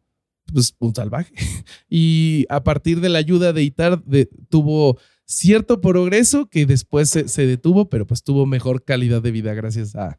[0.52, 1.32] pues un salvaje.
[1.90, 7.28] Y a partir de la ayuda de Itar de- tuvo cierto progreso que después se,
[7.28, 10.18] se detuvo, pero pues tuvo mejor calidad de vida gracias a,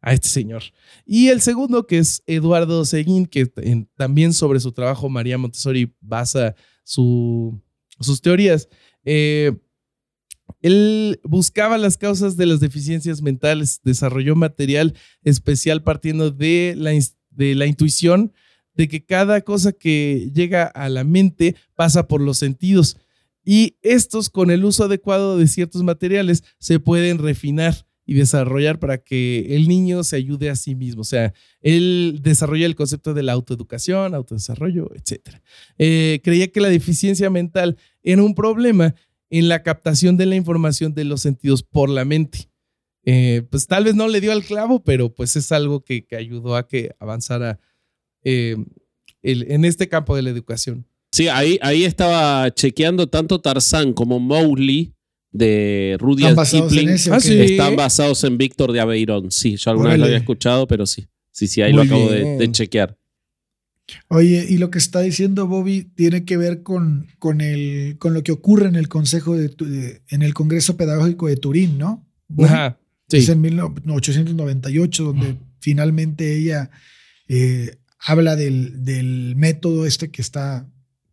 [0.00, 0.62] a este señor.
[1.04, 3.46] Y el segundo, que es Eduardo Seguín, que
[3.96, 7.60] también sobre su trabajo María Montessori basa su-
[8.00, 8.68] sus teorías.
[9.04, 9.52] Eh,
[10.62, 16.92] él buscaba las causas de las deficiencias mentales, desarrolló material especial partiendo de la,
[17.30, 18.32] de la intuición
[18.74, 22.96] de que cada cosa que llega a la mente pasa por los sentidos
[23.44, 28.96] y estos con el uso adecuado de ciertos materiales se pueden refinar y desarrollar para
[28.96, 31.02] que el niño se ayude a sí mismo.
[31.02, 35.42] O sea, él desarrolla el concepto de la autoeducación, autodesarrollo, etc.
[35.76, 38.94] Eh, creía que la deficiencia mental era un problema
[39.28, 42.48] en la captación de la información de los sentidos por la mente.
[43.04, 46.56] Eh, pues tal vez no le dio al clavo, pero pues es algo que, ayudó
[46.56, 47.60] a que avanzara
[48.24, 48.56] eh,
[49.20, 50.86] en este campo de la educación.
[51.12, 54.94] Sí, ahí, ahí estaba chequeando tanto Tarzán como Mowgli
[55.30, 56.90] de Rudyard Kipling.
[57.10, 59.30] Ah, están basados en Víctor de Aveirón.
[59.30, 61.08] Sí, yo alguna vez lo había escuchado, pero sí.
[61.30, 62.96] Sí, sí, ahí lo acabo de, chequear.
[64.08, 68.22] Oye, y lo que está diciendo Bobby tiene que ver con, con, el, con lo
[68.22, 72.06] que ocurre en el Consejo de, en el Congreso Pedagógico de Turín, ¿no?
[72.38, 72.78] Ajá.
[73.10, 76.70] Es en 1898 donde finalmente ella
[77.28, 80.68] eh, habla del, del, método este que está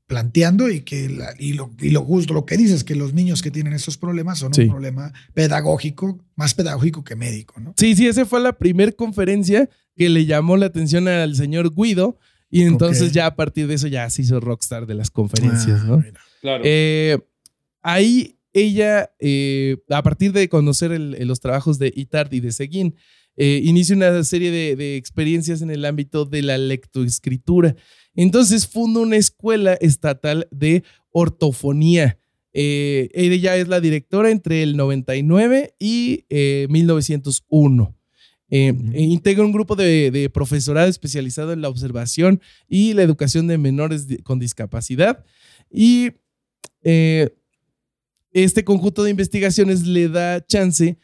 [0.08, 3.50] planteando y que y, lo, y lo justo lo que dices que los niños que
[3.50, 8.26] tienen esos problemas son un problema pedagógico más pedagógico que médico no sí sí esa
[8.26, 12.20] fue la primera conferencia que le llamó la atención al señor Guido
[12.52, 15.88] y entonces ya a partir de eso ya se hizo rockstar de las conferencias ah,
[15.88, 16.04] no
[16.42, 16.64] claro.
[16.66, 17.18] Eh,
[17.82, 22.96] ahí ella eh, a partir de conocer los trabajos de Itard y de Seguín
[23.38, 27.76] eh, inicia una serie de, de experiencias en el ámbito de la lectoescritura
[28.16, 32.18] entonces funda una escuela estatal de ortofonía.
[32.54, 36.26] Eh, ella es la directora entre el 99 y
[36.70, 37.96] 1901.
[38.50, 43.58] Eh, e integra un grupo de, profesorado especializado en la observación y la educación de
[43.58, 45.26] menores con discapacidad.
[45.70, 46.12] Y
[46.84, 47.36] eh,
[48.32, 50.98] este conjunto de investigaciones le da chance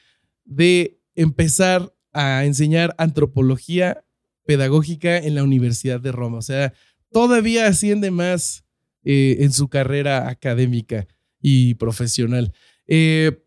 [0.45, 4.03] de empezar a enseñar antropología
[4.45, 6.37] pedagógica en la Universidad de Roma.
[6.37, 6.73] O sea,
[7.11, 8.63] todavía asciende más
[9.03, 11.07] eh, en su carrera académica
[11.41, 12.53] y profesional.
[12.87, 13.43] Eh,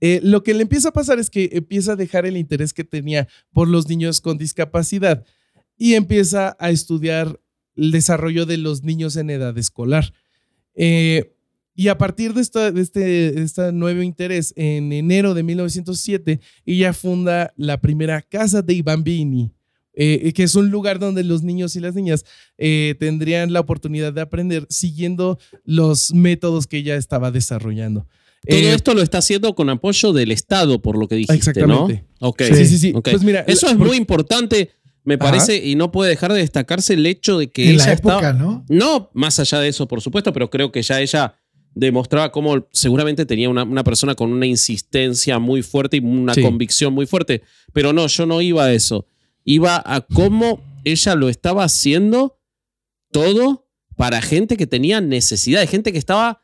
[0.00, 2.84] eh, lo que le empieza a pasar es que empieza a dejar el interés que
[2.84, 5.24] tenía por los niños con discapacidad
[5.76, 7.40] y empieza a estudiar
[7.76, 10.12] el desarrollo de los niños en edad escolar.
[10.74, 16.92] y a partir de, esta, de este, este, nuevo interés, en enero de 1907, ella
[16.92, 19.52] funda la primera casa de bambini
[19.94, 22.24] eh, que es un lugar donde los niños y las niñas
[22.56, 28.06] eh, tendrían la oportunidad de aprender siguiendo los métodos que ella estaba desarrollando.
[28.48, 32.04] Todo eh, esto lo está haciendo con apoyo del Estado, por lo que dijiste, exactamente.
[32.20, 32.34] ¿no?
[32.38, 32.92] Sí, sí, sí.
[32.92, 34.70] Pues mira, Eso es muy importante,
[35.04, 37.92] me parece, y no puede dejar de destacarse el hecho de que en ella la
[37.92, 38.64] época, ¿no?
[38.68, 41.36] No, más allá de eso, por supuesto, pero creo que ya ella
[41.74, 46.92] demostraba cómo seguramente tenía una, una persona con una insistencia muy fuerte y una convicción
[46.92, 47.42] muy fuerte.
[47.72, 49.06] Pero no, yo no iba a eso
[49.44, 52.38] iba a cómo ella lo estaba haciendo
[53.10, 56.42] todo para gente que tenía necesidad, de gente que estaba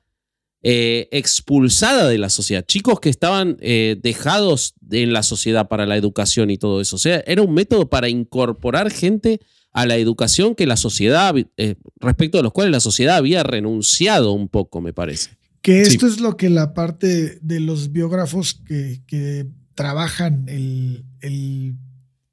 [0.63, 5.97] eh, expulsada de la sociedad, chicos que estaban eh, dejados en la sociedad para la
[5.97, 6.97] educación y todo eso.
[6.97, 9.41] O sea, era un método para incorporar gente
[9.73, 14.33] a la educación que la sociedad, eh, respecto a los cuales la sociedad había renunciado
[14.33, 15.31] un poco, me parece.
[15.63, 21.77] Que esto es lo que la parte de los biógrafos que, trabajan el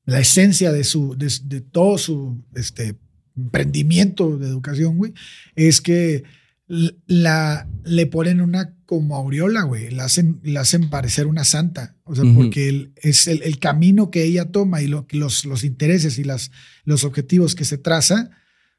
[0.05, 2.95] la esencia de, su, de, todo su este,
[3.35, 5.13] emprendimiento de educación, güey,
[5.55, 6.23] es que
[6.67, 12.15] la, le ponen una como aureola, güey, la hacen, la hacen parecer una santa, o
[12.15, 16.51] sea, porque es el, camino que ella toma y lo, los, los intereses y las,
[16.83, 18.29] los objetivos que se traza,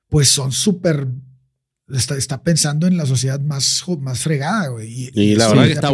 [0.09, 1.09] pues son súper
[1.89, 5.09] Está, está, pensando en la sociedad más, más fregada, güey.
[5.15, 5.91] Y, la verdad que está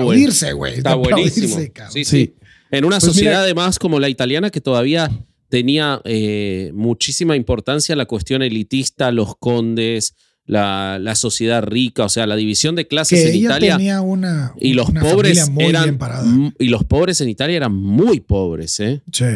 [0.52, 0.74] güey.
[0.78, 1.58] Está buenísimo.
[1.90, 2.34] Sí, sí.
[2.72, 5.10] En una pues sociedad además como la italiana que todavía
[5.48, 10.14] tenía eh, muchísima importancia la cuestión elitista, los condes,
[10.46, 13.76] la, sociedad rica, o sea, la división de clases en Italia.
[13.76, 19.02] Tenía una, y los pobres eran y los pobres en Italia eran muy pobres, ¿eh?
[19.12, 19.26] Sí.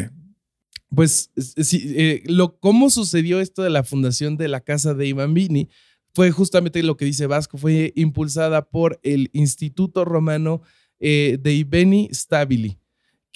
[0.89, 5.69] Pues sí, eh, lo, cómo sucedió esto de la fundación de la casa de Bambini
[6.15, 10.63] fue justamente lo que dice Vasco, fue impulsada por el Instituto Romano
[10.99, 12.79] eh, de Ibeni Stabili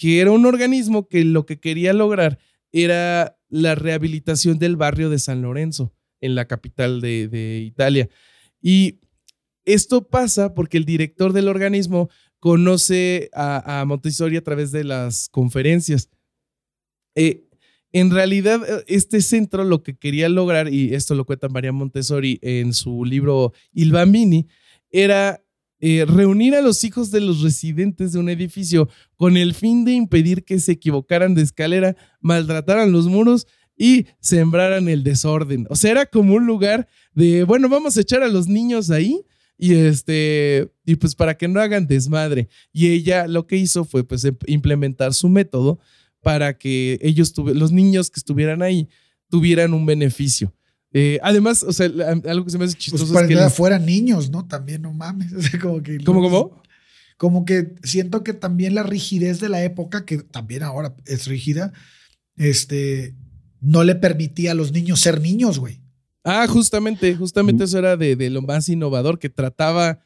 [0.02, 2.40] que era un organismo que lo que quería lograr
[2.72, 8.08] era la rehabilitación del barrio de San Lorenzo, en la capital de, Italia.
[8.60, 8.98] Y
[9.64, 12.10] esto pasa porque el director del organismo
[12.40, 16.10] conoce a, Montessori a través de las conferencias.
[17.14, 17.44] Eh,
[17.92, 22.40] en realidad, eh, este centro lo que quería lograr, y esto lo cuenta María Montessori
[22.42, 24.48] en su libro Il Bambini,
[24.90, 25.44] era
[25.82, 29.92] eh, reunir a los hijos de los residentes de un edificio con el fin de
[29.92, 35.66] impedir que se equivocaran de escalera, maltrataran los muros y sembraran el desorden.
[35.70, 39.24] O sea, era como un lugar de, bueno, vamos a echar a los niños ahí
[39.58, 42.48] Y este, y pues para que no hagan desmadre.
[42.72, 45.78] Y ella lo que hizo fue pues em- implementar su método
[46.20, 48.88] para que ellos, los niños que estuvieran ahí,
[49.28, 50.52] tuvieran un beneficio.
[50.94, 51.86] Eh, además, o sea,
[52.26, 54.46] algo que se me hace Pues chistoso para es que les- fueran niños, ¿no?
[54.46, 55.32] También no mames.
[55.36, 55.98] O sea, como que.
[56.04, 56.62] ¿Cómo, cómo?
[57.16, 61.72] Como que siento que también la rigidez de la época, que también ahora es rígida,
[62.36, 63.14] este,
[63.60, 65.80] no le permitía a los niños ser niños, güey.
[66.24, 70.00] Ah, justamente, justamente eso era de, de lo más innovador, que trataba,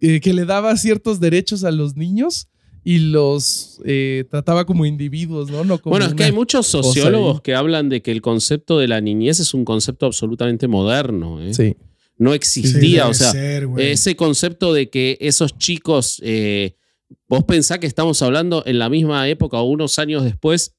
[0.00, 2.48] eh, que le daba ciertos derechos a los niños
[2.88, 5.64] y los eh, trataba como individuos, ¿no?
[5.64, 8.86] no como Bueno, es que hay muchos sociólogos que hablan de que el concepto de
[8.86, 11.42] la niñez es un concepto absolutamente moderno.
[11.42, 11.52] ¿eh?
[11.52, 11.76] Sí.
[12.16, 16.76] No existía, o sea, ser, ese concepto de que esos chicos, eh,
[17.28, 20.76] vos pensás que estamos hablando en la misma época o unos años después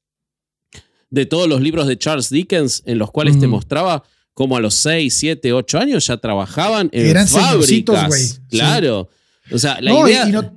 [1.09, 3.55] de todos los libros de Charles Dickens en los cuales te Ujú.
[3.55, 8.07] mostraba cómo a los 6, 7, 8 años ya trabajaban en Eran fábricas.
[8.07, 8.21] güey.
[8.23, 8.37] Sí.
[8.49, 9.09] Claro.
[9.51, 10.53] O sea, la No, idea, y no-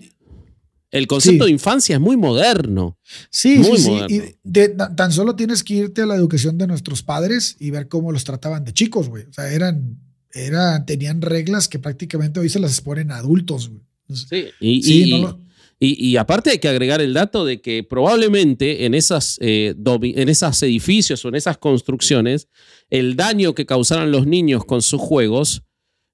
[0.90, 1.48] el concepto Sí.
[1.50, 2.98] de infancia es muy moderno.
[3.30, 3.90] Sí, Muy sí, sí.
[3.90, 4.16] moderno.
[4.16, 7.88] Y de- tan solo tienes que irte a la educación de nuestros padres y ver
[7.88, 9.24] cómo los trataban de chicos, güey.
[9.24, 9.98] O sea, eran,
[10.32, 13.82] eran, tenían reglas que prácticamente hoy se las exponen a adultos, güey.
[14.12, 15.40] Sí, y, Sí, y- no lo-
[15.78, 20.28] y- y aparte hay que agregar el dato de que probablemente en, esas, eh, en
[20.28, 22.48] esos edificios o en esas construcciones,
[22.90, 25.62] el daño que causaran los niños con sus juegos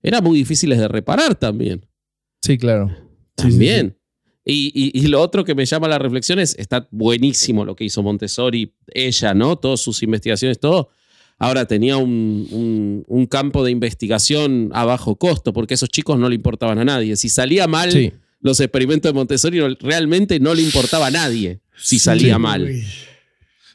[0.03, 1.87] era muy difícil de reparar también.
[2.43, 2.89] Sí, claro.
[2.89, 3.96] Sí, sí, También.
[4.49, 7.83] Y, y- y lo otro que me llama la reflexión es, está buenísimo lo que
[7.85, 9.57] hizo Montessori, ella, ¿no?
[9.57, 10.89] Todas sus investigaciones, todo.
[11.39, 16.19] Ahora tenía un, un- un campo de investigación a bajo costo, porque a esos chicos
[16.19, 17.17] no le importaban a nadie.
[17.17, 18.13] Si salía mal Sí.
[18.41, 22.69] los experimentos de Montessori, realmente no le importaba a nadie si salía mal.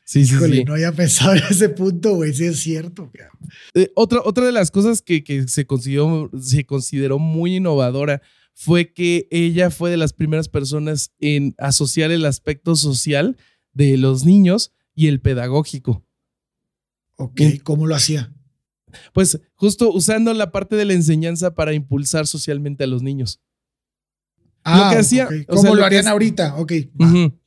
[0.06, 0.64] Sí, sí, Híjole, sí.
[0.64, 2.34] no había pensado en ese punto, güey.
[2.34, 3.12] Sí es cierto.
[3.74, 8.22] Eh, otra, otra de las cosas que, que se, consideró, se consideró muy innovadora
[8.54, 13.38] fue que ella fue de las primeras personas en asociar el aspecto social
[13.74, 16.06] de los niños y el pedagógico.
[17.18, 17.42] Ok.
[17.64, 18.34] ¿cómo lo hacía?
[19.14, 23.40] Pues justo usando la parte de la enseñanza para impulsar socialmente a los niños.
[24.64, 25.34] que hacía, ok.
[25.48, 26.56] o ¿Cómo sea, lo lo que harían ahorita?
[26.58, 26.74] Ok,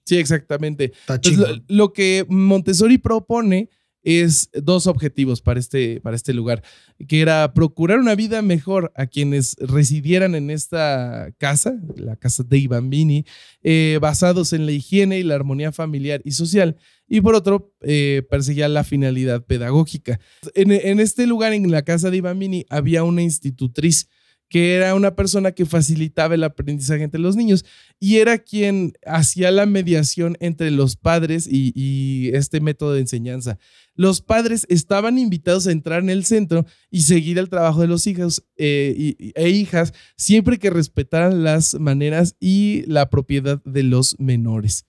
[0.07, 0.93] Sí, exactamente.
[0.93, 1.57] está Entonces, chido.
[1.57, 3.71] lo, lo que Montessori propone
[4.05, 6.63] es dos objetivos para este, para este lugar,
[7.09, 12.69] que era procurar una vida mejor a quienes residieran en esta casa, la casa de
[12.69, 13.25] Bambini,
[13.63, 16.77] eh, basados en la higiene y la armonía familiar y social,
[17.09, 20.21] y por otro, eh, perseguía la finalidad pedagógica.
[20.55, 24.09] En, en este lugar, en la casa de Bambini, había una institutriz
[24.55, 27.65] que era una persona que facilitaba el aprendizaje entre los niños
[27.99, 33.59] y era quien hacía la mediación entre los padres y, este método de enseñanza.
[33.97, 38.07] Los padres estaban invitados a entrar en el centro y seguir el trabajo de los
[38.07, 44.87] hijos eh, e hijas siempre que respetaran las maneras y la propiedad de los menores.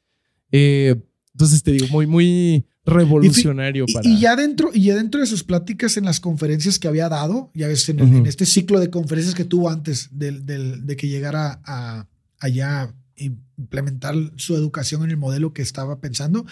[0.51, 0.93] Eh,
[1.34, 4.08] entonces te digo, muy, muy revolucionario Y, para...
[4.10, 7.52] y ya dentro, y ya dentro de sus pláticas en las conferencias que había dado,
[7.54, 8.17] ya ves, en, el- Ujú.
[8.17, 12.08] en este ciclo de conferencias que tuvo antes del- del- de que llegara a
[12.39, 16.45] allá implementar su educación en el modelo que estaba pensando,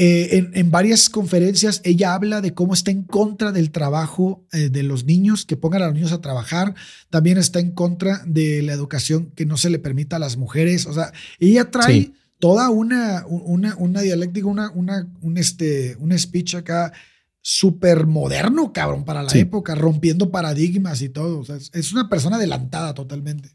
[0.00, 4.68] eh, en, en varias conferencias ella habla de cómo está en contra del trabajo eh,
[4.70, 6.74] de los niños, que pongan a los niños a trabajar,
[7.10, 10.86] también está en contra de la educación que no se le permita a las mujeres,
[10.86, 12.14] o sea, ella trae Sí.
[12.38, 16.92] Toda una, una, una dialéctica, una, una, un, este, un speech acá
[17.40, 19.40] súper moderno, cabrón, para la Sí.
[19.40, 21.40] época, rompiendo paradigmas y todo.
[21.40, 23.50] O sea, es, es una persona adelantada totalmente.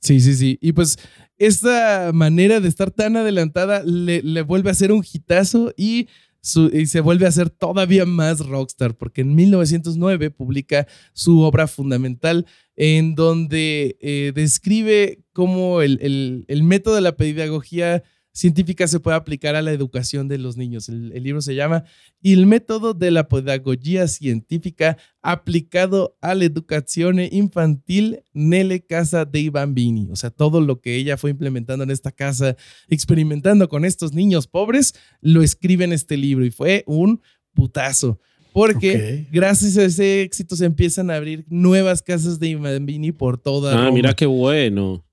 [0.00, 0.58] Sí, sí, sí.
[0.60, 0.98] Y pues
[1.36, 6.08] esta manera de estar tan adelantada le, le vuelve a hacer un hitazo y,
[6.40, 11.68] su- y se vuelve a hacer todavía más rockstar, porque en 1909 publica su obra
[11.68, 18.02] fundamental en donde eh, describe cómo el, el- el método de la pedagogía
[18.38, 20.88] científica se puede aplicar a la educación de los niños.
[20.88, 21.82] El, el libro se llama
[22.22, 30.08] Il método de la pedagogía científica aplicado a la educación infantil nelle casa dei bambini.
[30.10, 32.56] O sea, todo lo que ella fue implementando en esta casa,
[32.88, 37.20] experimentando con estos niños pobres, lo escribe en este libro y fue un
[37.54, 38.20] putazo.
[38.52, 43.72] Porque gracias a ese éxito se empiezan a abrir nuevas casas de bambini por toda
[43.72, 43.92] Ah, Roma.
[43.92, 45.04] mira qué bueno.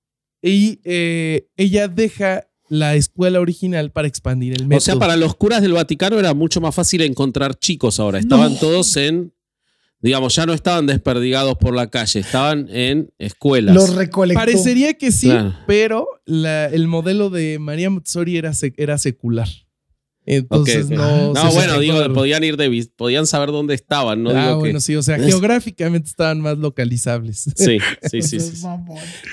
[0.41, 4.77] Y eh, ella deja la escuela original para expandir el método.
[4.77, 8.19] O sea, para los curas del Vaticano era mucho más fácil encontrar chicos ahora.
[8.19, 8.59] Estaban No.
[8.59, 9.33] todos en,
[10.01, 13.75] digamos, ya no estaban desperdigados por la calle, estaban en escuelas.
[13.75, 14.39] Los recolectó.
[14.39, 15.55] Parecería que sí, Claro.
[15.67, 19.47] pero la- el modelo de María Montessori era, sec- era secular.
[20.27, 21.33] Entonces no.
[21.33, 24.53] No, se bueno, digo, de- podían ir de podían saber dónde estaban, no ah, digo
[24.55, 27.41] que- bueno, sí, o sea, geográficamente estaban más localizables.
[27.55, 28.65] Sí, sí, sí, sí, sí.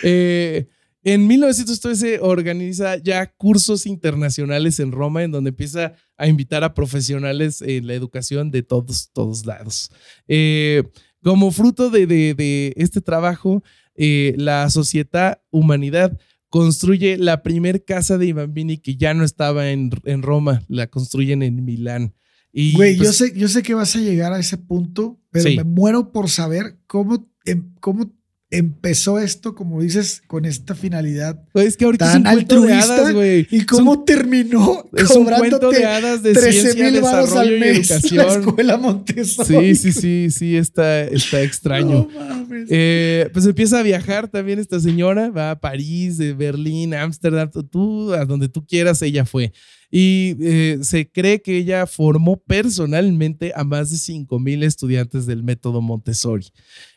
[0.03, 0.67] Eh,
[1.05, 7.61] en 1913 organiza ya cursos internacionales en Roma, en donde empieza a invitar a profesionales
[7.63, 9.91] en la educación de todos, todos lados.
[10.29, 10.85] Eh,
[11.23, 13.63] como fruto de, de- de este trabajo,
[13.95, 19.91] eh, la Sociedad Humanidad construye la primer casa de Bambini que ya no estaba en,
[20.05, 22.15] en Roma, la construyen en Milán.
[22.53, 25.49] Y, Güey, yo pues, sé, yo sé que vas a llegar a ese punto, pero
[25.49, 25.57] Sí.
[25.57, 28.13] me muero por saber cómo, em- cómo
[28.53, 31.43] empezó esto, como dices, con esta finalidad.
[31.55, 33.49] Es que ahorita tan altruista hadas, güey.
[33.51, 37.59] ¿Y cómo terminó Es un cuento cobrándote de hadas de 13 ciencia, mil baros al
[37.59, 39.75] mes la escuela Montessori?
[39.75, 42.09] Sí, sí, sí, sí, está, está extraño.
[42.13, 42.69] No mames.
[42.71, 48.13] Eh, pues empieza a viajar también esta señora, va a París, de Berlín, Ámsterdam, tú,
[48.13, 49.53] a donde tú quieras, ella fue.
[49.95, 55.43] Y eh, se cree que ella formó personalmente a más de 5 mil estudiantes del
[55.43, 56.47] método Montessori.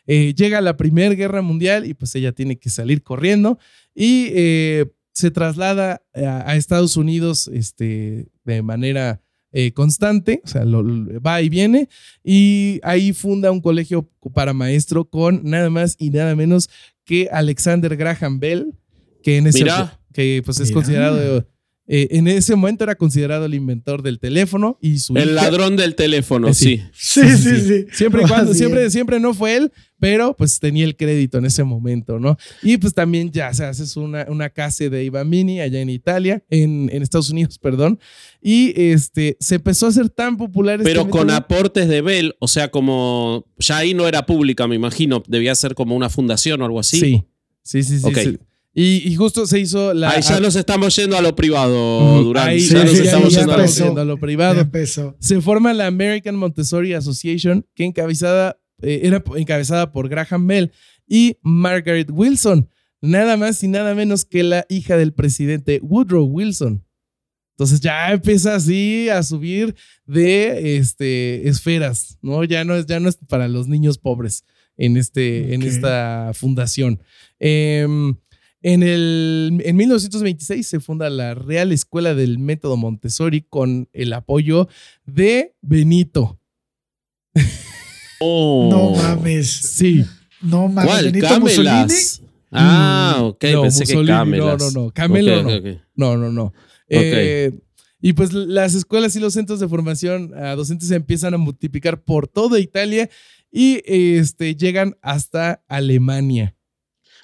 [0.06, 3.58] Eh, llega la Primera Guerra Mundial y pues ella tiene que salir corriendo
[3.94, 9.20] y eh, se traslada a, a Estados Unidos este, de manera
[9.52, 11.88] eh, constante, o sea, lo- lo- va y viene
[12.24, 16.68] y ahí funda un colegio para maestro con nada más y nada menos
[17.04, 18.74] que Alexander Graham Bell,
[19.22, 20.00] que en ese Mira.
[20.12, 20.74] que pues es Mira.
[20.74, 21.46] considerado
[21.88, 25.76] eh, en ese momento era considerado el inventor del teléfono y su El hija- ladrón
[25.76, 26.82] del teléfono, Eh, sí.
[26.92, 27.20] sí.
[27.22, 27.86] Sí, sí, sí.
[27.92, 31.46] Siempre y cuando, Así siempre, siempre no fue él, pero pues tenía el crédito en
[31.46, 32.36] ese momento, ¿no?
[32.62, 36.90] Y pues también ya se hace una, una casa de Ibamini allá en Italia, en,
[36.92, 37.98] en Estados Unidos, perdón.
[38.42, 42.34] Y este se empezó a hacer tan popular este Pero con método- aportes de Bell,
[42.40, 46.60] o sea, como ya ahí no era pública, me imagino, debía ser como una fundación
[46.60, 46.98] o algo así.
[47.00, 47.24] Sí,
[47.62, 48.04] sí, sí, sí.
[48.06, 48.18] Ok.
[48.18, 48.38] sí.
[48.78, 50.10] Y, y justo se hizo la.
[50.10, 52.48] Ahí ya nos estamos yendo a lo privado, Durán.
[52.48, 53.84] ahí ya sí, nos sí, estamos ya yendo a lo empezó.
[53.86, 54.60] yendo a lo Ya privado.
[54.60, 55.16] empezó.
[55.18, 60.72] Se forma la American Montessori Association, que encabezada, eh, era encabezada por Graham Bell
[61.08, 62.68] y Margaret Wilson,
[63.00, 66.84] nada más y nada menos que la hija del presidente Woodrow Wilson.
[67.52, 72.44] Entonces ya empieza así a subir de este, esferas, ¿no?
[72.44, 74.44] Ya no, es, ya no es para los niños pobres
[74.76, 77.00] en, este, en esta fundación.
[77.38, 78.14] Em,
[78.66, 84.68] en, el, en 1926 se funda la Real Escuela del Método Montessori con el apoyo
[85.04, 86.40] de Benito.
[88.18, 88.68] Oh.
[88.68, 89.48] No mames.
[89.48, 90.04] Sí.
[90.42, 90.90] No mames.
[90.90, 91.04] ¿Cuál?
[91.04, 91.70] Benito Mussolini.
[91.70, 92.22] Camelas.
[92.50, 94.58] Ah, ok, No, pensé Mussolini, que Camelas.
[94.58, 96.16] no, no, no, Camelo Ok, no.
[96.16, 96.52] No, no, no.
[96.88, 97.52] Eh,
[98.00, 102.02] y pues las escuelas y los centros de formación a docentes se empiezan a multiplicar
[102.02, 103.08] por toda Italia
[103.52, 106.55] y este, llegan hasta Alemania,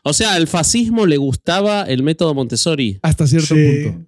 [0.03, 2.99] O sea, al fascismo le gustaba el método Montessori.
[3.03, 3.85] hasta cierto Sí.
[3.85, 4.07] punto.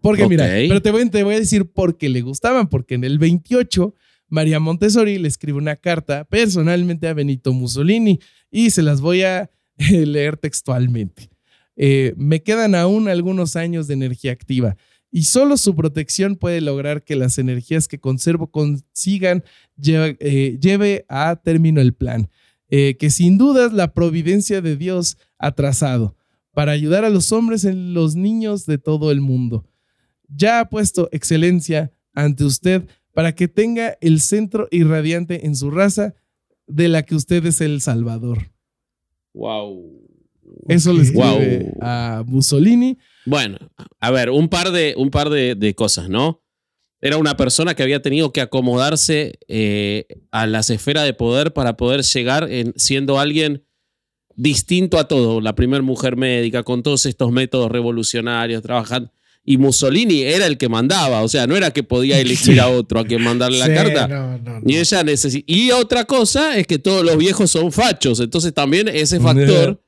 [0.00, 3.04] Porque mira, pero te voy, te voy a decir por qué le gustaban, porque en
[3.04, 3.94] el 28
[4.28, 9.50] María Montessori le escribe una carta personalmente a Benito Mussolini y se las voy a
[9.78, 11.28] eh, leer textualmente.
[11.76, 14.76] Eh, me quedan aún algunos años de energía activa
[15.10, 19.44] y solo su protección puede lograr que las energías que conservo consigan
[19.76, 22.28] lleve, eh, lleve a término el plan,
[22.70, 26.16] eh, que sin dudas la providencia de Dios ha trazado
[26.52, 29.64] para ayudar a los hombres en los niños de todo el mundo.
[30.28, 36.14] Ya ha puesto excelencia ante usted para que tenga el centro irradiante en su raza
[36.66, 38.50] de la que usted es el salvador.
[39.34, 40.02] Wow.
[40.68, 41.04] Eso le Ok.
[41.04, 41.78] escribe Wow.
[41.82, 42.98] a Mussolini.
[43.24, 43.58] Bueno,
[44.00, 46.42] a ver, un par de, un par de, de cosas, ¿no?
[47.06, 51.76] Era una persona que había tenido que acomodarse eh, a las esferas de poder para
[51.76, 53.62] poder llegar en, siendo alguien
[54.34, 55.40] distinto a todo.
[55.40, 59.12] La primera mujer médica con todos estos métodos revolucionarios, trabajando.
[59.44, 62.98] Y Mussolini era el que mandaba, o sea, no era que podía elegir a otro
[62.98, 64.08] a quien mandarle la carta.
[64.08, 64.62] no, no, no.
[64.66, 65.04] Y ella
[65.46, 69.80] Y otra cosa es que todos los viejos son fachos, entonces también ese factor,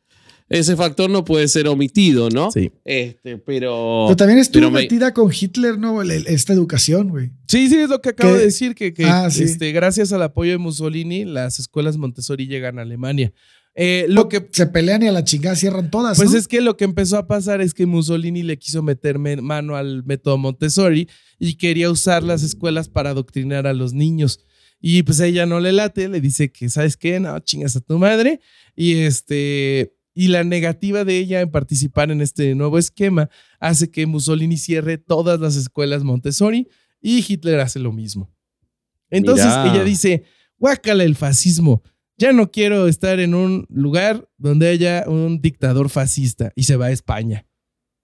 [0.48, 2.50] ese factor no puede ser omitido, ¿no?
[2.50, 2.70] Sí.
[2.84, 4.04] Este, pero.
[4.08, 6.00] Pero también estuvo pero me- metida con Hitler, ¿no?
[6.02, 7.30] Esta educación, güey.
[7.48, 8.38] Sí, sí, es lo que acabo ¿Qué?
[8.38, 9.42] de decir, que, que, Ah, sí.
[9.44, 13.32] este, gracias al apoyo de Mussolini, las escuelas Montessori llegan a Alemania.
[13.80, 16.38] Eh, lo que Se pelean y a la chingada cierran todas, Pues ¿no?
[16.38, 19.76] es que lo que empezó a pasar es que Mussolini le quiso meter me- mano
[19.76, 21.08] al método Montessori
[21.38, 24.40] y quería usar las escuelas para adoctrinar a los niños.
[24.80, 27.20] Y pues a ella no le late, le dice que, ¿sabes qué?
[27.20, 28.40] No, chingas a tu madre.
[28.74, 29.92] Y este.
[30.20, 34.98] Y la negativa de ella en participar en este nuevo esquema hace que Mussolini cierre
[34.98, 36.66] todas las escuelas Montessori
[37.00, 38.28] y Hitler hace lo mismo.
[39.10, 39.74] Entonces Mirá.
[39.74, 40.24] ella dice,
[40.58, 41.84] guácala el fascismo.
[42.16, 46.86] Ya no quiero estar en un lugar donde haya un dictador fascista y se va
[46.86, 47.46] a España.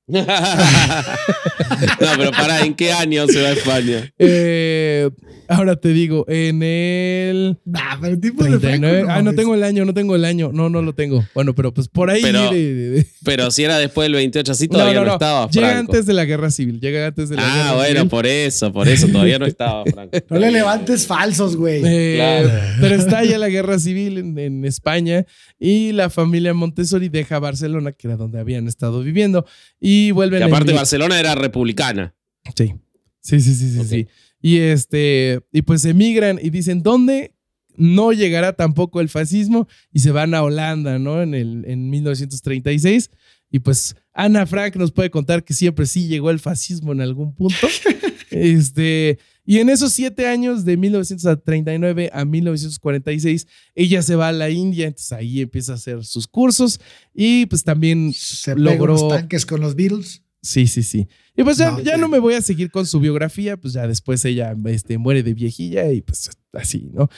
[2.00, 4.12] no, pero para, ¿en qué año se va a España?
[4.18, 5.08] Eh,
[5.48, 7.58] ahora te digo, en el.
[7.64, 9.04] Nah, pero tipo de 39.
[9.04, 10.50] Franco, ah, no tengo el año, no tengo el año.
[10.52, 11.24] No, no lo tengo.
[11.34, 12.20] Bueno, pero pues por ahí.
[12.22, 15.68] Pero- de- de- de- Pero si era después del 28, así todavía no, estaba Llega
[15.70, 15.92] Franco.
[15.92, 16.80] antes de la guerra civil.
[16.80, 18.10] Llega antes de la ah, guerra bueno, civil.
[18.10, 20.18] por eso, por eso todavía no estaba Franco.
[20.30, 21.82] No le levantes falsos, güey.
[21.84, 22.50] Eh, Claro.
[22.80, 25.24] Pero estalla la guerra civil en, en España
[25.58, 29.46] y la familia Montessori deja Barcelona, que era donde habían estado viviendo,
[29.80, 30.72] y vuelven Que a aparte.
[30.72, 32.14] Barcelona era republicana.
[32.56, 32.74] Sí.
[33.20, 34.06] Sí, sí, sí, sí, sí.
[34.40, 37.34] Y este, y pues emigran y dicen, ¿dónde
[37.76, 39.66] no llegará tampoco el fascismo?
[39.92, 41.22] Y se van a Holanda, ¿no?
[41.22, 43.10] En, el, en 1936.
[43.50, 47.34] Y pues Ana Frank nos puede contar que siempre sí llegó el fascismo en algún
[47.34, 47.66] punto.
[48.30, 54.50] este, y en esos siete años, de 1939 a 1946, ella se va a la
[54.50, 56.80] India, entonces ahí empieza a hacer sus cursos
[57.14, 60.22] y pues también Se logró- logró tanques con los Beatles.
[60.42, 61.08] Sí, sí, sí.
[61.36, 64.54] Y pues ya no me voy a seguir con su biografía, pues ya después ella
[64.66, 67.08] este, muere de viejilla y pues así, ¿no?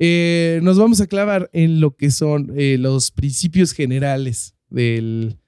[0.00, 5.38] Eh, nos vamos a clavar en lo que son eh, los principios generales del,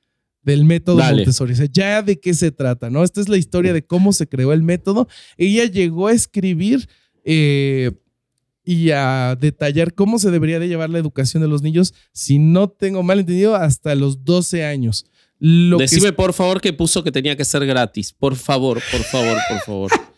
[0.44, 1.16] del método Dale.
[1.16, 1.54] Montessori.
[1.54, 3.02] O sea, ya de qué se trata, ¿no?
[3.02, 5.08] Esta es la historia de cómo se creó el método.
[5.36, 6.88] Ella llegó a escribir
[7.24, 7.92] eh,
[8.64, 12.68] y a detallar cómo se debería de llevar la educación de los niños, si no
[12.68, 15.06] tengo mal entendido, hasta los 12 años.
[15.38, 18.12] Lo que Decime por favor que puso que tenía que ser gratis.
[18.12, 19.90] Por favor, por favor, por favor.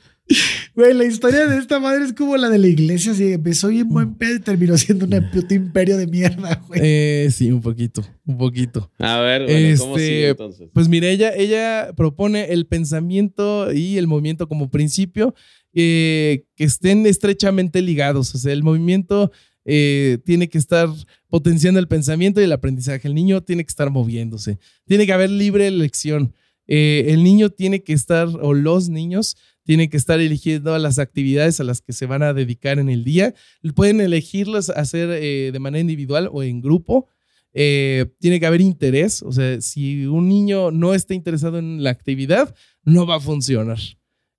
[0.75, 3.13] Güey, la historia de esta madre es como la de la iglesia.
[3.13, 6.81] Así empezó bien buen pedo y terminó siendo un puto imperio de mierda, güey.
[6.83, 8.91] Eh, sí, un poquito, un poquito.
[8.99, 10.69] A ver, bueno, ¿cómo Este, sigue entonces?
[10.73, 15.35] Pues mire, ella, ella propone el pensamiento y el movimiento como principio
[15.73, 18.35] eh, que estén estrechamente ligados.
[18.35, 19.31] O sea, el movimiento
[19.65, 20.89] eh, tiene que estar
[21.29, 23.07] potenciando el pensamiento y el aprendizaje.
[23.07, 24.59] El niño tiene que estar moviéndose.
[24.87, 26.35] Tiene que haber libre elección.
[26.67, 31.61] Eh, el niño tiene que estar, o los niños tienen que estar eligiendo las actividades
[31.61, 33.35] a las que se van a dedicar en el día.
[33.75, 37.09] Pueden elegirlas hacer eh, de manera individual o en grupo.
[37.53, 39.23] Eh, tiene que haber interés.
[39.23, 42.55] O sea, si un niño no está interesado en la actividad,
[42.85, 43.79] no va a funcionar.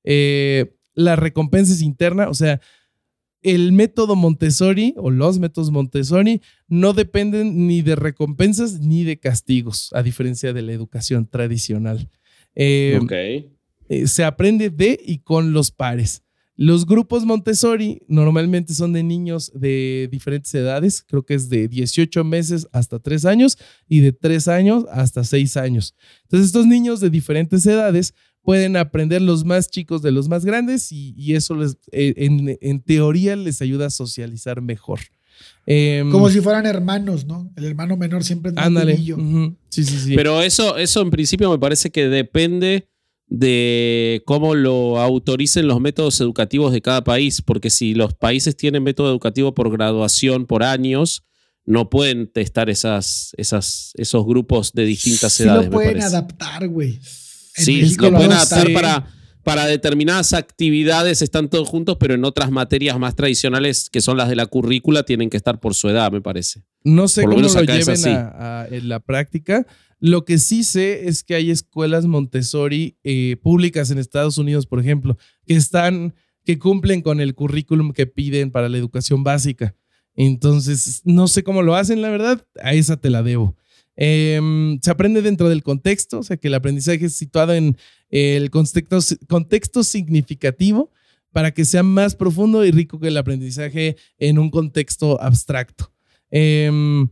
[0.05, 2.29] Eh, la recompensa es interna.
[2.29, 2.61] O sea,
[3.41, 9.89] el método Montessori o los métodos Montessori no dependen ni de recompensas ni de castigos,
[9.93, 12.09] a diferencia de la educación tradicional.
[12.55, 13.56] Eh, ok.
[13.89, 16.23] Eh, se aprende de y con los pares.
[16.59, 22.23] Los grupos Montessori normalmente son de niños de diferentes edades, creo que es de 18
[22.23, 25.93] meses hasta 3 años y de 3 años hasta 6 años.
[26.23, 30.91] Entonces estos niños de diferentes edades pueden aprender los más chicos de los más grandes
[30.91, 34.99] y, y eso les, eh, en, en teoría les ayuda a socializar mejor.
[35.65, 37.51] Em, Como si fueran hermanos, ¿no?
[37.55, 38.97] El hermano menor siempre es más Ándale.
[38.97, 40.15] Sí, sí, sí.
[40.15, 42.89] Pero eso, eso en principio me parece que depende
[43.27, 48.83] de cómo lo autoricen los métodos educativos de cada país, porque si los países tienen
[48.83, 51.23] método educativo por graduación, por años,
[51.65, 55.65] no pueden testar esas, esas, esos grupos de distintas sí edades.
[55.65, 56.99] lo pueden adaptar, güey.
[57.01, 59.07] Sí, México lo pueden adaptar para,
[59.43, 64.29] para determinadas actividades, están todos juntos, pero en otras materias más tradicionales, que son las
[64.29, 66.63] de la currícula, tienen que estar por su edad, me parece.
[66.85, 69.67] No sé Por lo cómo menos lo es lleven a- en la práctica.
[69.99, 74.79] Lo que sí sé es que hay escuelas Montessori eh, públicas en Estados Unidos, por
[74.79, 76.13] ejemplo, que están,
[76.45, 79.75] que cumplen con el currículum que piden para la educación básica.
[80.15, 83.55] Entonces, no sé cómo lo hacen, la verdad, a esa te la debo.
[83.95, 87.77] Em, se aprende dentro del contexto, o sea que el aprendizaje es situado en
[88.09, 90.91] el contexto, significativo
[91.31, 95.91] para que sea más profundo y rico que el aprendizaje en un contexto abstracto.
[96.29, 97.09] Em,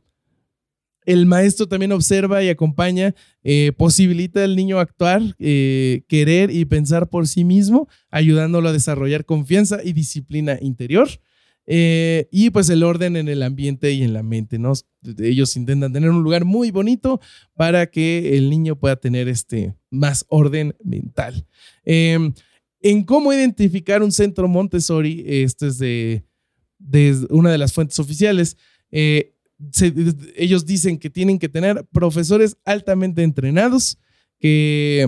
[1.06, 7.10] el maestro también observa y acompaña, eh, posibilita al niño actuar, eh, querer y pensar
[7.10, 11.08] por sí mismo, ayudándolo a desarrollar confianza y disciplina interior.
[11.68, 14.74] Eh, y pues el orden en el ambiente y en la mente, ¿no?
[15.18, 17.20] Ellos intentan tener un lugar muy bonito
[17.56, 21.48] para que el niño pueda tener este más orden mental.
[21.84, 22.34] Em,
[22.82, 26.24] en cómo identificar un centro Montessori, esto es de,
[27.32, 28.58] una de las fuentes oficiales,
[29.72, 29.94] se-
[30.36, 33.98] ellos dicen que tienen que tener profesores altamente entrenados,
[34.40, 35.08] que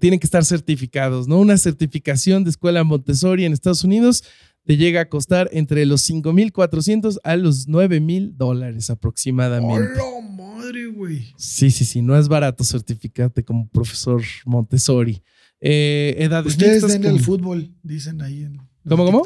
[0.00, 1.38] tienen que estar certificados, ¿no?
[1.38, 4.24] Una certificación de escuela Montessori en Estados Unidos
[4.64, 9.92] te llega a costar entre los 5.400 a los 9.000 dólares aproximadamente.
[10.00, 11.32] ¡Hola, madre, güey!
[11.38, 15.22] Sí, sí, sí, no es barato certificarte como profesor Montessori.
[15.60, 18.58] Eh, edades Ustedes denle al fútbol, dicen ahí en.
[18.88, 19.22] ¿Cómo, cómo?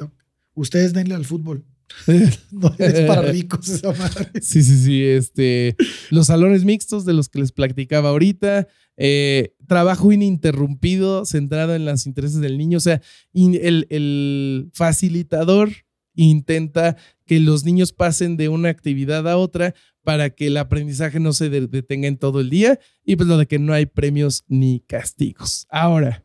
[0.55, 1.65] Ustedes denle al fútbol.
[2.53, 4.31] no es para ricos esa madre.
[4.43, 5.05] Sí, sí, sí.
[5.05, 5.77] Este,
[6.11, 8.69] los salones mixtos de los que les platicaba ahorita.
[8.97, 12.79] eh, trabajo ininterrumpido centrado en los intereses del niño.
[12.79, 13.01] O sea,
[13.33, 15.71] in- el, el facilitador
[16.15, 21.33] intenta que los niños pasen de una actividad a otra para que el aprendizaje no
[21.33, 24.45] se de- detenga en todo el día y pues lo de que no hay premios
[24.49, 25.67] ni castigos.
[25.71, 26.25] Ahora,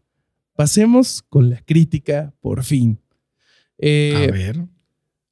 [0.55, 2.99] pasemos con la crítica por fin.
[3.77, 4.65] Eh, a ver.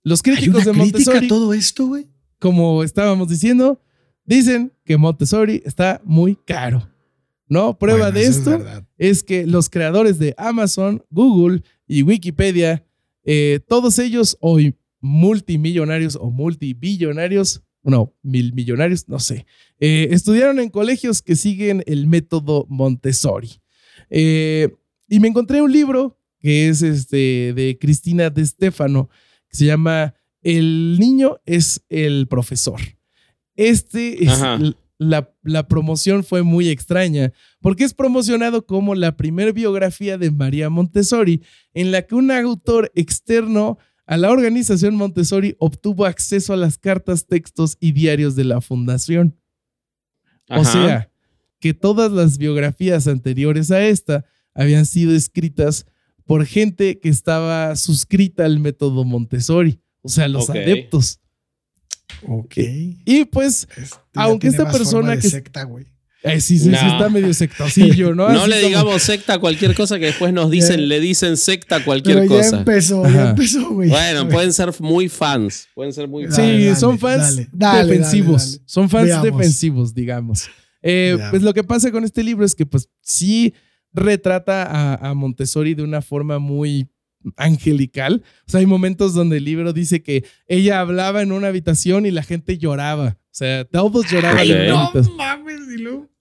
[0.03, 2.07] Los ¿Hay críticos una de crítica Montessori a todo esto, güey?
[2.43, 3.81] como estábamos diciendo,
[4.25, 6.89] dicen que Montessori está muy caro.
[7.47, 7.79] ¿No?
[7.79, 8.61] Prueba Bueno, de es esto
[8.97, 12.83] es, que los creadores de Amazon, Google y Wikipedia,
[13.23, 19.45] eh, todos ellos hoy multimillonarios o multibillonarios, no, mil millonarios, no sé,
[19.79, 23.51] eh, estudiaron en colegios que siguen el método Montessori.
[24.09, 24.67] Eh,
[25.07, 29.09] y me encontré un libro que es este de Cristina de Stefano,
[29.53, 32.81] que se llama El niño es el profesor.
[33.55, 34.39] Este es
[34.97, 37.31] la, la promoción fue muy extraña
[37.61, 41.43] porque es promocionado como la primer biografía de María Montessori
[41.73, 47.27] en la que un autor externo a la organización Montessori obtuvo acceso a las cartas,
[47.27, 49.37] textos y diarios de la fundación.
[50.49, 51.11] O sea,
[51.59, 55.85] que todas las biografías anteriores a esta habían sido escritas
[56.25, 61.19] por gente que estaba suscrita al método Montessori, o sea, los adeptos.
[62.27, 62.55] Ok.
[63.05, 65.85] Y pues, Este Aunque esta persona que- secta, güey.
[66.23, 66.77] eh, sí, sí, sí, No.
[66.77, 68.29] está medio sectosillo, ¿no?
[68.33, 70.85] No Así le como- digamos secta a cualquier cosa que después nos dicen, Ya.
[70.85, 72.57] le dicen secta a cualquier Pero ya cosa.
[72.59, 73.89] empezó, ya empezó, güey.
[73.89, 75.67] Bueno, pueden ser muy fans.
[75.75, 76.63] Pueden ser muy Dale, Sí, fans.
[76.63, 78.41] dale, son fans dale, defensivos.
[78.43, 78.63] dale, dale.
[78.67, 79.23] Son fans Veamos.
[79.25, 80.43] defensivos, digamos.
[80.81, 83.53] Eh, pues lo que pasa con este libro es que pues sí
[83.93, 86.89] retrata a, a Montessori de una forma muy
[87.37, 88.23] angelical.
[88.47, 92.11] O sea, hay momentos donde el libro dice que ella hablaba en una habitación y
[92.11, 93.17] la gente lloraba.
[93.19, 94.39] O sea, todos lloraban.
[94.39, 95.59] Ay, en la no mames,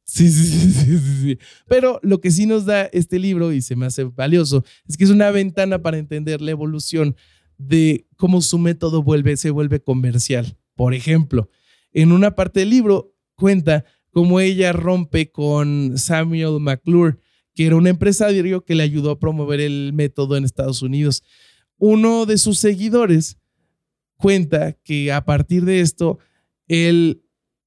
[0.05, 1.39] Sí, sí, sí, sí, sí, sí.
[1.66, 5.05] Pero lo que sí nos da este libro y se me hace valioso es que
[5.05, 7.16] es una ventana para entender la evolución
[7.57, 10.59] de cómo su método vuelve, se vuelve comercial.
[10.75, 11.49] Por ejemplo,
[11.93, 17.16] en una parte del libro cuenta cómo ella rompe con Samuel McClure,
[17.55, 21.22] que era un empresario que le ayudó a promover el método en Estados Unidos.
[21.78, 23.38] Uno de sus seguidores
[24.16, 26.18] cuenta que a partir de esto,
[26.68, 27.22] él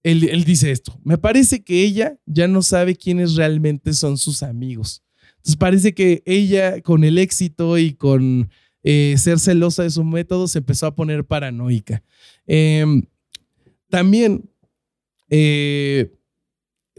[0.05, 4.43] él, él dice esto, me parece que ella ya no sabe quiénes realmente son sus
[4.43, 5.03] amigos.
[5.38, 8.51] Entonces parece que ella con el éxito y con
[8.83, 12.03] eh, ser celosa de su método se empezó a poner paranoica.
[12.45, 13.01] Em,
[13.89, 14.47] también
[15.31, 16.13] eh,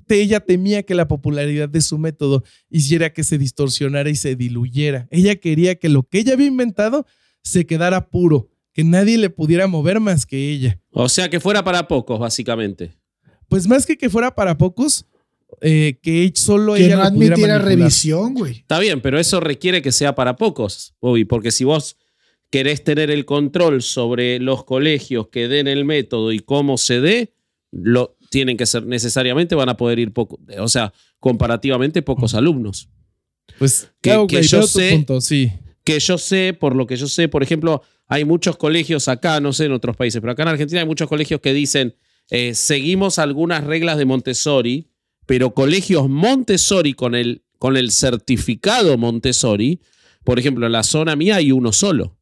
[0.08, 5.08] ella temía que la popularidad de su método hiciera que se distorsionara y se diluyera.
[5.10, 7.06] Ella quería que lo que ella había inventado
[7.42, 10.80] se quedara puro, que nadie le pudiera mover más que ella.
[10.90, 12.96] O sea, que fuera para pocos, básicamente.
[13.48, 15.06] Pues más que que fuera para pocos,
[15.60, 18.58] eh, que solo Que ella no admitiera revisión, güey.
[18.58, 21.96] Está bien, pero eso requiere que sea para pocos, Bobby, porque si vos
[22.50, 27.34] querés tener el control sobre los colegios que den el método y cómo se dé,
[27.70, 32.90] lo tienen que ser necesariamente, van a poder ir poco, o sea, comparativamente pocos alumnos.
[33.58, 35.50] Pues Que- claro, que yo sé- punto, sí.
[35.84, 39.54] Que yo sé, por lo que yo sé, por ejemplo, hay muchos colegios acá, no
[39.54, 41.94] sé en otros países, pero acá en Argentina hay muchos colegios que dicen,
[42.28, 44.90] eh, seguimos algunas reglas de Montessori,
[45.24, 49.80] pero colegios Montessori con el, con el certificado Montessori,
[50.24, 52.18] por ejemplo, en la zona mía hay uno solo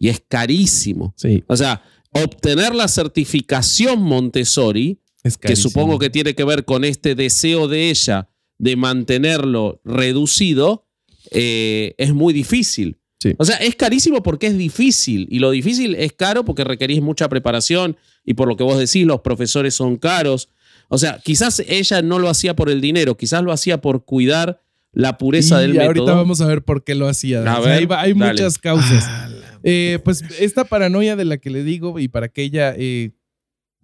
[0.00, 1.14] y es carísimo.
[1.16, 6.84] Sí, O sea, obtener la certificación Montessori, es que supongo que tiene que ver con
[6.84, 10.86] este deseo de ella de mantenerlo reducido,
[11.30, 12.98] eh, es muy difícil.
[13.18, 13.34] Sí.
[13.38, 17.28] O sea, es carísimo porque es difícil y lo difícil es caro porque requerís mucha
[17.28, 20.50] preparación y por lo que vos decís, los profesores son caros.
[20.88, 24.60] O sea, quizás ella no lo hacía por el dinero, quizás lo hacía por cuidar
[24.92, 26.16] la pureza y del ahorita método.
[26.16, 27.38] vamos a ver por qué lo hacía.
[27.38, 29.04] A O sea, ver, hay, muchas causas.
[29.08, 29.30] Ah,
[29.66, 33.12] Eh, pues esta paranoia de la que le digo y para que ella eh,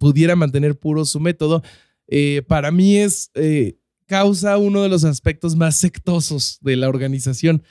[0.01, 1.61] pudiera mantener puro su método,
[2.07, 3.77] eh, para mí es eh,
[4.07, 7.61] causa uno de los aspectos más sectosos de la organización,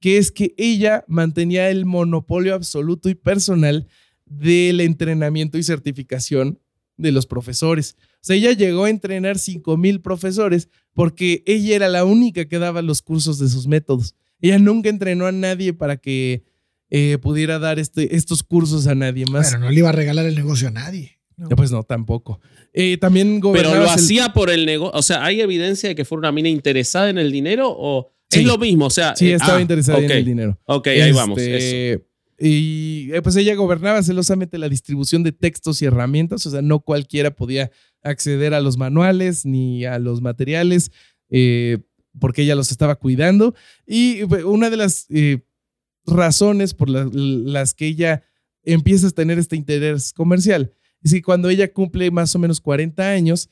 [0.00, 3.88] que es que ella mantenía el monopolio absoluto y personal
[4.26, 6.60] del entrenamiento y certificación
[6.98, 7.96] de los profesores.
[8.16, 12.58] O sea, ella llegó a entrenar 5 mil profesores porque ella era la única que
[12.58, 14.14] daba los cursos de sus métodos.
[14.42, 16.44] Ella nunca entrenó a nadie para que
[16.90, 19.52] eh, pudiera dar este, estos cursos a nadie más.
[19.52, 21.17] Bueno, no le iba a regalar el negocio a nadie.
[21.38, 21.48] ¿No?
[21.50, 22.40] Pues no, tampoco.
[22.72, 24.98] Eh, también Pero lo hacía por el negocio.
[24.98, 28.40] O sea, ¿hay evidencia de que fuera una mina interesada en el dinero o Sí.
[28.40, 28.86] es lo mismo?
[28.86, 30.58] O sea, Sí, eh, estaba ah, interesada en el dinero.
[30.66, 31.38] Ok, ahí Este, vamos.
[31.38, 32.02] eso.
[32.40, 36.80] y eh, pues ella gobernaba celosamente la distribución de textos y herramientas, o sea, no
[36.80, 37.70] cualquiera podía
[38.02, 40.90] acceder a los manuales ni a los materiales,
[41.30, 41.78] eh,
[42.20, 43.54] porque ella los estaba cuidando.
[43.86, 45.40] Y pues, una de las eh,
[46.06, 48.22] razones por las que ella
[48.62, 50.72] empieza a tener este interés comercial
[51.02, 53.48] es que cuando ella cumple más o menos 40 años,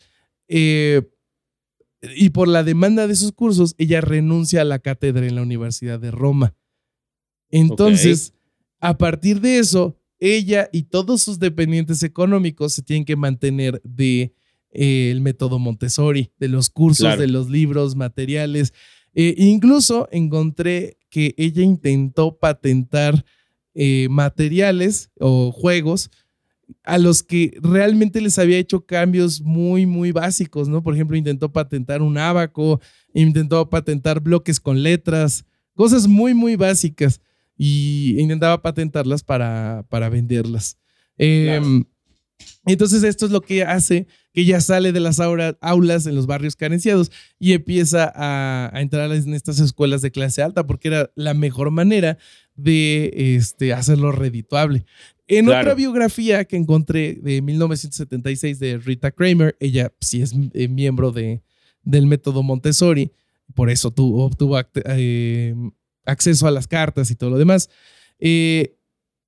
[0.48, 5.98] y por la demanda de esos cursos, ella renuncia a la cátedra en la Universidad
[5.98, 6.54] de Roma.
[7.50, 8.34] Entonces,
[8.80, 14.34] a partir de eso, ella y todos sus dependientes económicos se tienen que mantener de
[14.70, 18.72] eh, el método Montessori, de los cursos, de los libros, materiales.
[19.14, 23.24] Eh, incluso encontré que ella intentó patentar
[23.74, 26.10] eh, materiales o juegos
[26.84, 30.82] a los que realmente les había hecho cambios muy, muy básicos, ¿no?
[30.82, 32.80] Por ejemplo, intentó patentar un abaco,
[33.14, 35.44] intentó patentar bloques con letras,
[35.74, 37.20] cosas muy, muy básicas
[37.56, 40.78] y intentaba patentarlas para, para venderlas.
[41.18, 41.84] Em,
[42.66, 46.56] entonces esto es lo que hace que ella sale de las aulas en los barrios
[46.56, 51.70] carenciados y empieza a, entrar en estas escuelas de clase alta porque era la mejor
[51.70, 52.18] manera
[52.54, 54.84] de este, hacerlo redituable.
[55.28, 61.10] En otra biografía que encontré de 1976 de Rita Kramer, ella sí es eh, miembro
[61.10, 61.42] de,
[61.82, 63.12] del método Montessori,
[63.54, 65.54] por eso tuvo, obtuvo eh,
[66.04, 67.70] acceso a las cartas y todo lo demás.
[68.18, 68.76] Eh,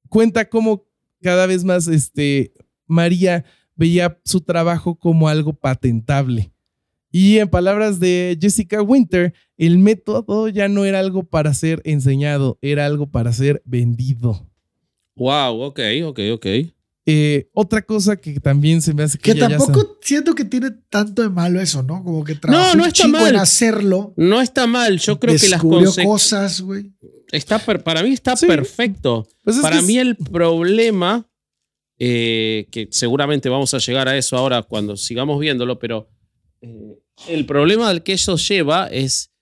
[0.08, 0.86] cuenta cómo
[1.20, 2.52] cada vez más este,
[2.86, 3.44] María
[3.74, 6.52] veía su trabajo como algo patentable.
[7.10, 12.58] Y en palabras de Jessica Winter, el método ya no era algo para ser enseñado,
[12.60, 14.46] era algo para ser vendido.
[15.18, 16.46] Wow, ok, ok, ok.
[17.10, 19.32] Eh, otra cosa que también se me hace que.
[19.32, 22.04] Que tampoco siento que tiene tanto de malo eso, ¿no?
[22.04, 23.34] Como que no, no está mal.
[23.34, 24.12] en hacerlo.
[24.16, 24.98] No está mal.
[24.98, 26.92] Yo creo que las cosas, güey.
[27.32, 29.26] Está para mí está perfecto.
[29.42, 31.26] Pues para mí el problema,
[31.98, 36.10] eh, que seguramente vamos a llegar a eso ahora cuando sigamos viéndolo, pero
[36.60, 36.98] eh,
[37.28, 39.32] el problema al que eso lleva es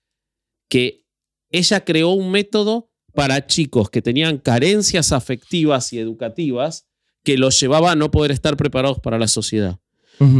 [0.69, 1.05] que
[1.51, 6.85] ella creó un método para chicos que tenían carencias afectivas y educativas
[7.23, 9.79] que los llevaba a no poder estar preparados para la sociedad.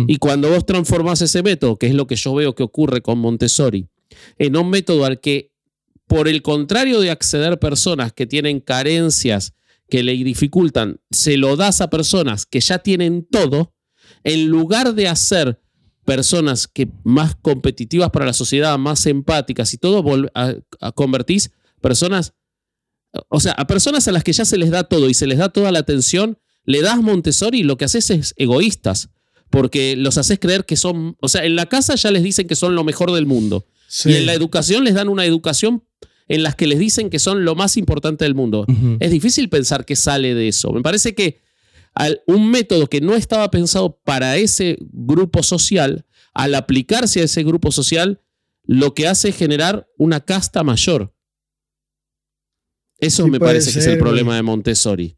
[0.06, 3.18] Y cuando vos transformás ese método, que es lo que yo veo que ocurre con
[3.18, 3.88] Montessori,
[4.38, 5.52] en un método al que,
[6.06, 9.56] por el contrario de acceder personas que tienen carencias
[9.90, 13.74] que le dificultan, se lo das a personas que ya tienen todo,
[14.24, 15.60] en lugar de hacer
[16.06, 20.06] personas que más competitivas para la sociedad, más empáticas y todo,
[20.36, 21.50] a convertís
[21.82, 22.36] personas,
[23.30, 25.38] o sea, a personas a las que ya se les da todo y se les
[25.38, 29.10] da toda la atención, le das Montessori y lo que haces es egoístas,
[29.50, 32.56] porque los haces creer que son, o sea, en la casa ya les dicen que
[32.56, 33.66] son lo mejor del mundo.
[34.06, 35.84] Y en la educación les dan una educación
[36.28, 38.66] en las que les dicen que son lo más importante del mundo.
[39.00, 40.74] Es difícil pensar que sale de eso.
[40.74, 41.40] Me parece que
[42.26, 47.72] un método que no estaba pensado para ese grupo social, al aplicarse a ese grupo
[47.72, 48.22] social,
[48.66, 51.14] lo que hace es generar una casta mayor.
[53.00, 55.18] Eso me parece que es el problema de Montessori.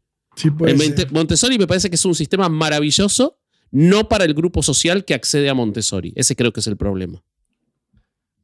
[1.10, 3.38] Montessori me parece que es un sistema maravilloso,
[3.70, 6.12] no para el grupo social que accede a Montessori.
[6.16, 7.22] Ese creo que es el problema.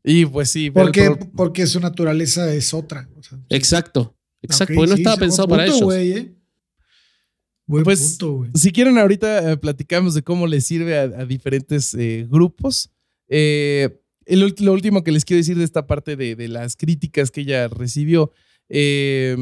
[0.05, 0.71] Y pues sí.
[0.71, 3.09] Porque, porque su naturaleza es otra.
[3.49, 4.75] exacto, exacto.
[4.75, 5.95] porque no estaba pensado para ellos.
[5.95, 6.33] ¿eh?
[7.67, 8.17] pues,
[8.55, 12.91] si quieren, ahorita eh, platicamos de cómo le sirve a, diferentes eh, grupos.
[13.29, 17.67] lo último que les quiero decir de esta parte de, de las críticas que ella
[17.69, 18.33] recibió.
[18.69, 19.37] Eh,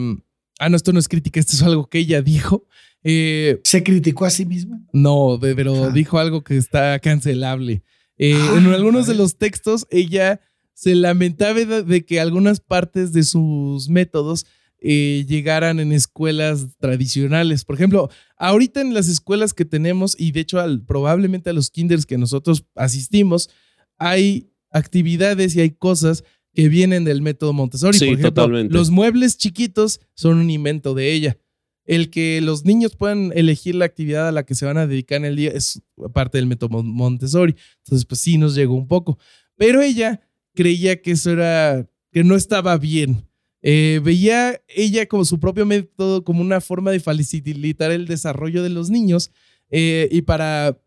[0.58, 2.66] Ah, no, esto no es crítica, esto es algo que ella dijo.
[3.02, 4.80] Eh, ¿Se criticó a sí misma?
[4.92, 7.82] No, pero dijo algo que está cancelable.
[8.16, 10.40] Eh, ah, en algunos de los textos, ella
[10.72, 14.46] se lamentaba de, que algunas partes de sus métodos
[14.78, 17.64] eh, llegaran en escuelas tradicionales.
[17.64, 22.06] Por ejemplo, ahorita en las escuelas que tenemos, y de hecho probablemente a los kinders
[22.06, 23.50] que nosotros asistimos,
[23.98, 26.24] hay actividades y hay cosas
[26.54, 27.98] que vienen del método Montessori.
[27.98, 31.38] Por ejemplo, los muebles chiquitos son un invento de ella.
[31.84, 35.18] El que los niños puedan elegir la actividad a la que se van a dedicar
[35.18, 35.82] en el día es
[36.14, 37.56] parte del método Montessori.
[37.84, 39.18] Entonces, pues sí nos llegó un poco.
[39.56, 40.22] Pero ella
[40.54, 43.28] creía que eso era, que no estaba bien.
[43.60, 48.68] Eh, veía ella como su propio método, como una forma de facilitar el desarrollo de
[48.68, 49.30] los niños
[49.70, 50.78] eh, y para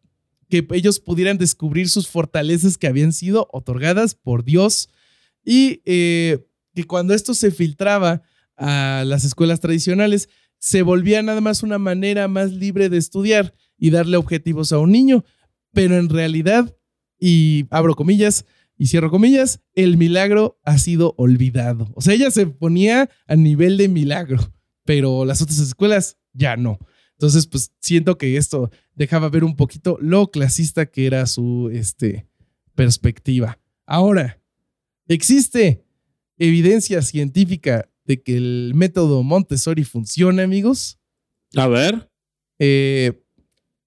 [0.50, 4.90] que ellos pudieran descubrir sus fortalezas que habían sido otorgadas por Dios
[5.48, 6.46] y eh,
[6.76, 8.22] que cuando esto se filtraba
[8.58, 10.28] a las escuelas tradicionales,
[10.60, 14.92] se volvía nada más una manera más libre de estudiar y darle objetivos a un
[14.92, 15.24] niño,
[15.72, 16.76] pero en realidad,
[17.18, 18.46] y abro comillas
[18.78, 21.94] y cierro comillas, el milagro ha sido olvidado.
[21.96, 26.78] O sea, ella se ponía a nivel de milagro, pero las otras escuelas ya no.
[27.14, 32.28] Entonces, pues siento que esto dejaba ver un poquito lo clasista que era su este,
[32.76, 33.60] perspectiva.
[33.86, 34.42] Ahora,
[35.16, 35.84] existe
[36.38, 40.98] evidencia científica de que el método Montessori funciona, amigos.
[41.56, 42.10] A ver.
[42.60, 43.24] Eh,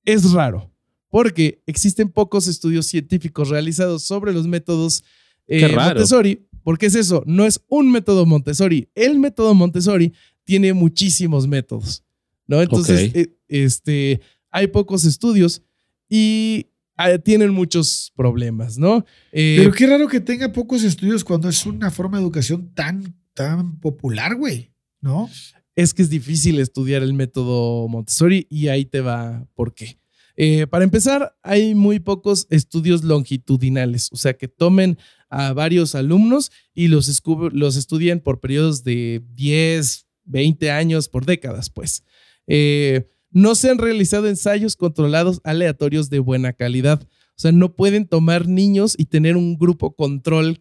[0.04, 0.72] es raro,
[1.08, 5.04] porque existen pocos estudios científicos realizados sobre los métodos
[5.46, 6.46] eh, Montessori.
[6.62, 7.22] ¿Por qué es eso?
[7.26, 8.88] No es un método Montessori.
[8.94, 10.12] El método Montessori
[10.44, 12.04] tiene muchísimos métodos,
[12.46, 12.60] ¿no?
[12.60, 15.62] Entonces, eh, este, hay pocos estudios
[16.08, 16.66] y
[17.24, 19.04] tienen muchos problemas, ¿no?
[19.30, 23.78] Pero qué raro que tenga pocos estudios cuando es una forma de educación tan, tan
[23.80, 25.28] popular, güey, ¿no?
[25.82, 29.98] es que es difícil estudiar el método Montessori y ahí te va por qué.
[30.36, 34.98] Eh, para empezar, hay muy pocos estudios longitudinales, o sea, que tomen
[35.28, 37.22] a varios alumnos y los,
[37.52, 42.04] los estudien por periodos de 10, 20 años, por décadas, pues.
[42.46, 47.02] Eh, no se han realizado ensayos controlados aleatorios de buena calidad.
[47.02, 50.58] O sea, no pueden tomar niños y tener un grupo control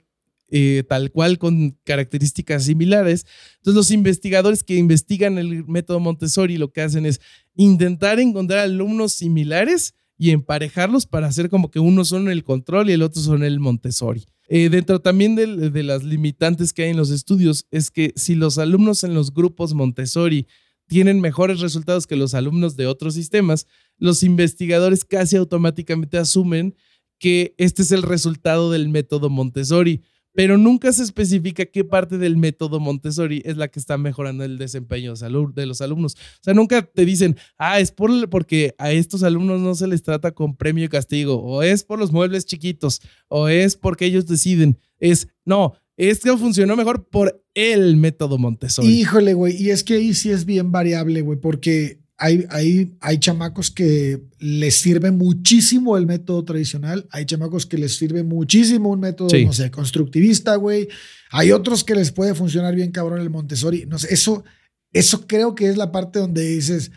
[0.51, 3.27] eh, tal cual con características similares.
[3.57, 7.21] Entonces los investigadores que investigan el método Montessori lo que hacen es
[7.55, 12.93] intentar encontrar alumnos similares y emparejarlos para hacer como que uno son el control y
[12.93, 14.25] el otro son el Montessori.
[14.47, 18.33] Eh, dentro también de, de las limitantes que hay en los estudios es que si
[18.33, 20.47] los alumnos en los grupos Montessori
[20.89, 23.67] tienen mejores resultados que los alumnos de otros sistemas,
[23.97, 26.75] los investigadores casi automáticamente asumen
[27.19, 30.01] que este es el resultado del método Montessori
[30.33, 34.57] pero nunca se especifica qué parte del método Montessori es la que está mejorando el
[34.57, 36.13] desempeño de los alumnos.
[36.15, 40.03] O sea, nunca te dicen, ah, es por, porque a estos alumnos no se les
[40.03, 44.27] trata con premio y castigo, o es por los muebles chiquitos, o es porque ellos
[44.27, 44.79] deciden.
[44.99, 45.73] Es, no,
[46.07, 48.87] esto funcionó mejor por el método Montessori.
[48.87, 53.17] Híjole, güey, y es que ahí sí es bien variable, güey, porque hay, hay, hay
[53.17, 58.99] chamacos que les sirve muchísimo el método tradicional, hay chamacos que les sirve muchísimo un
[58.99, 60.89] método, no sé, constructivista, güey.
[61.31, 63.85] Hay otros que les puede funcionar bien cabrón el Montessori.
[63.85, 64.43] No sé, eso,
[64.91, 66.91] eso creo que es la parte donde dices,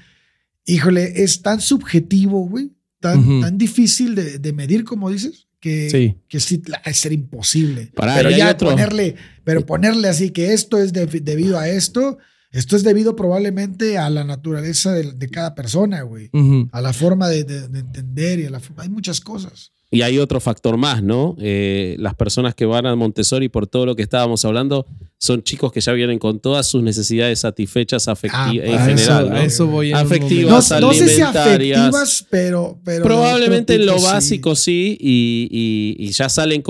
[0.67, 6.41] híjole, es tan subjetivo, güey, tan, tan difícil de, medir como dices, que sí, que
[6.41, 7.93] sí es ser imposible.
[7.95, 12.19] pero ya ponerle, pero ponerle así que esto es debido a esto,
[12.51, 16.31] esto es debido probablemente a la naturaleza de, cada persona, güey.
[16.73, 19.73] A la forma de, entender y a la Hay muchas cosas.
[19.93, 21.37] Y hay otro factor más, ¿no?
[21.39, 24.87] Eh, las personas que van a Montessori, por todo lo que estábamos hablando,
[25.19, 29.37] son chicos que ya vienen con todas sus necesidades satisfechas afectivas ah, en general.
[29.37, 34.97] Eso, voy a afectivas, no, no, sé si afectivas, pero, probablemente en lo básico sí,
[34.99, 36.65] y, y, ya salen,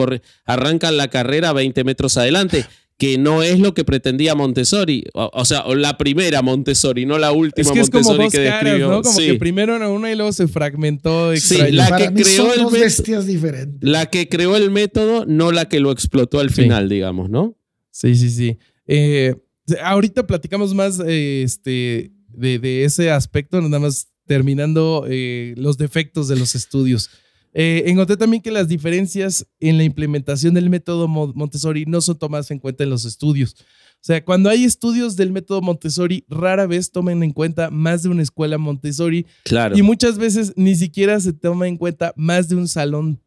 [0.45, 2.67] arrancan la carrera 20 metros adelante
[3.03, 5.03] que no es lo que pretendía Montessori.
[5.13, 8.91] O, sea, la primera Montessori, no la última es que Montessori es como que describió.
[8.91, 9.03] ¿no?
[9.03, 11.35] Como que primero era una y luego se fragmentó.
[11.35, 13.81] Sí, la que creó el bestias diferentes.
[13.83, 17.59] La que creó el método, no la que lo explotó al final, digamos, ¿no?
[17.91, 18.59] Sí, sí, sí.
[18.87, 19.35] Eh,
[19.83, 26.37] ahorita platicamos más eh, este, de, ese aspecto, nada más terminando eh, los defectos de
[26.37, 27.11] los estudios.
[27.55, 32.51] Eh, encontré también que las diferencias en la implementación del método Montessori no son tomadas
[32.51, 33.55] en cuenta en los estudios.
[34.03, 38.09] O sea, cuando hay estudios del método Montessori, rara vez tomen en cuenta más de
[38.09, 39.27] una escuela Montessori.
[39.45, 39.79] Claro.
[39.79, 43.21] Y muchas veces ni siquiera se toma en cuenta más de un salón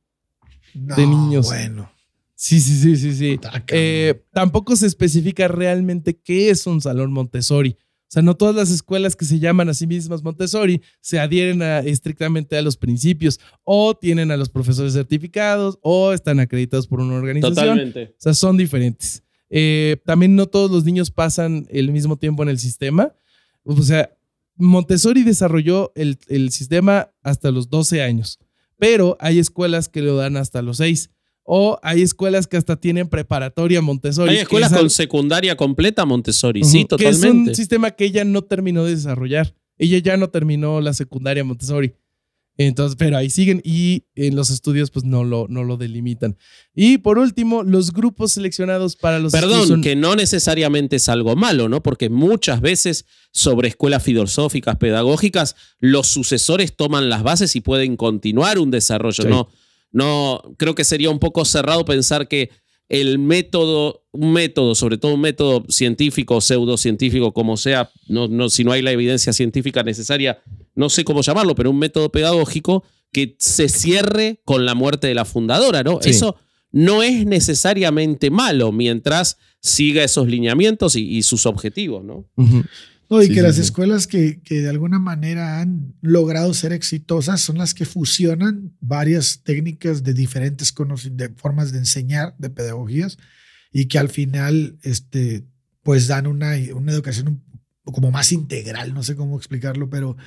[0.74, 1.46] de niños.
[1.46, 1.90] Bueno.
[2.36, 3.40] Sí, sí, sí, sí, sí.
[3.70, 7.78] Eh, tampoco se especifica realmente qué es un salón Montessori.
[8.16, 11.62] O sea, no todas las escuelas que se llaman a sí mismas Montessori se adhieren
[11.62, 11.82] a,
[12.62, 17.56] los principios o tienen a los profesores certificados o están acreditados por una organización.
[17.56, 18.04] Totalmente.
[18.12, 19.22] O sea, son diferentes.
[19.50, 23.14] Eh, también no todos los niños pasan el mismo tiempo en el sistema.
[23.66, 24.16] O sea,
[24.56, 28.40] Montessori desarrolló el, el sistema hasta los 12 años,
[28.78, 31.10] pero hay escuelas que lo dan hasta los 6.
[31.48, 34.32] O hay escuelas que hasta tienen preparatoria Montessori.
[34.32, 37.22] Hay escuelas con secundaria completa Montessori, sí, totalmente.
[37.22, 39.56] Que es un sistema que ella no terminó de desarrollar.
[39.78, 41.94] Ella ya no terminó la secundaria Montessori.
[42.58, 46.38] Entonces, pero ahí siguen y en los estudios pues no lo, no lo delimitan.
[46.74, 49.34] Y por último, los grupos seleccionados para los...
[49.34, 51.84] Perdón, que no necesariamente es algo malo, ¿no?
[51.84, 58.58] Porque muchas veces sobre escuelas filosóficas, pedagógicas, los sucesores toman las bases y pueden continuar
[58.58, 59.50] un desarrollo, ¿no?
[59.96, 62.50] No, creo que sería un poco cerrado pensar que
[62.90, 68.66] el método, un método, sobre todo un método científico, pseudocientífico, como sea, no, no, si
[68.66, 70.40] no hay la evidencia científica necesaria,
[70.76, 72.84] no sé cómo llamarlo, pero un método pedagógico
[73.14, 76.02] que se cierre con la muerte de la fundadora, ¿no?
[76.02, 76.36] Eso
[76.74, 82.26] no es necesariamente malo mientras siga esos lineamientos y, sus objetivos, ¿no?
[83.10, 83.62] No, y Sí, que sí, las sí.
[83.62, 89.42] escuelas que, que de alguna manera han logrado ser exitosas son las que fusionan varias
[89.44, 90.74] técnicas de diferentes
[91.12, 93.18] de formas de enseñar, de pedagogías,
[93.72, 95.46] y que al final este,
[95.84, 97.44] pues dan una, una educación
[97.84, 100.18] como más integral, no sé cómo explicarlo, pero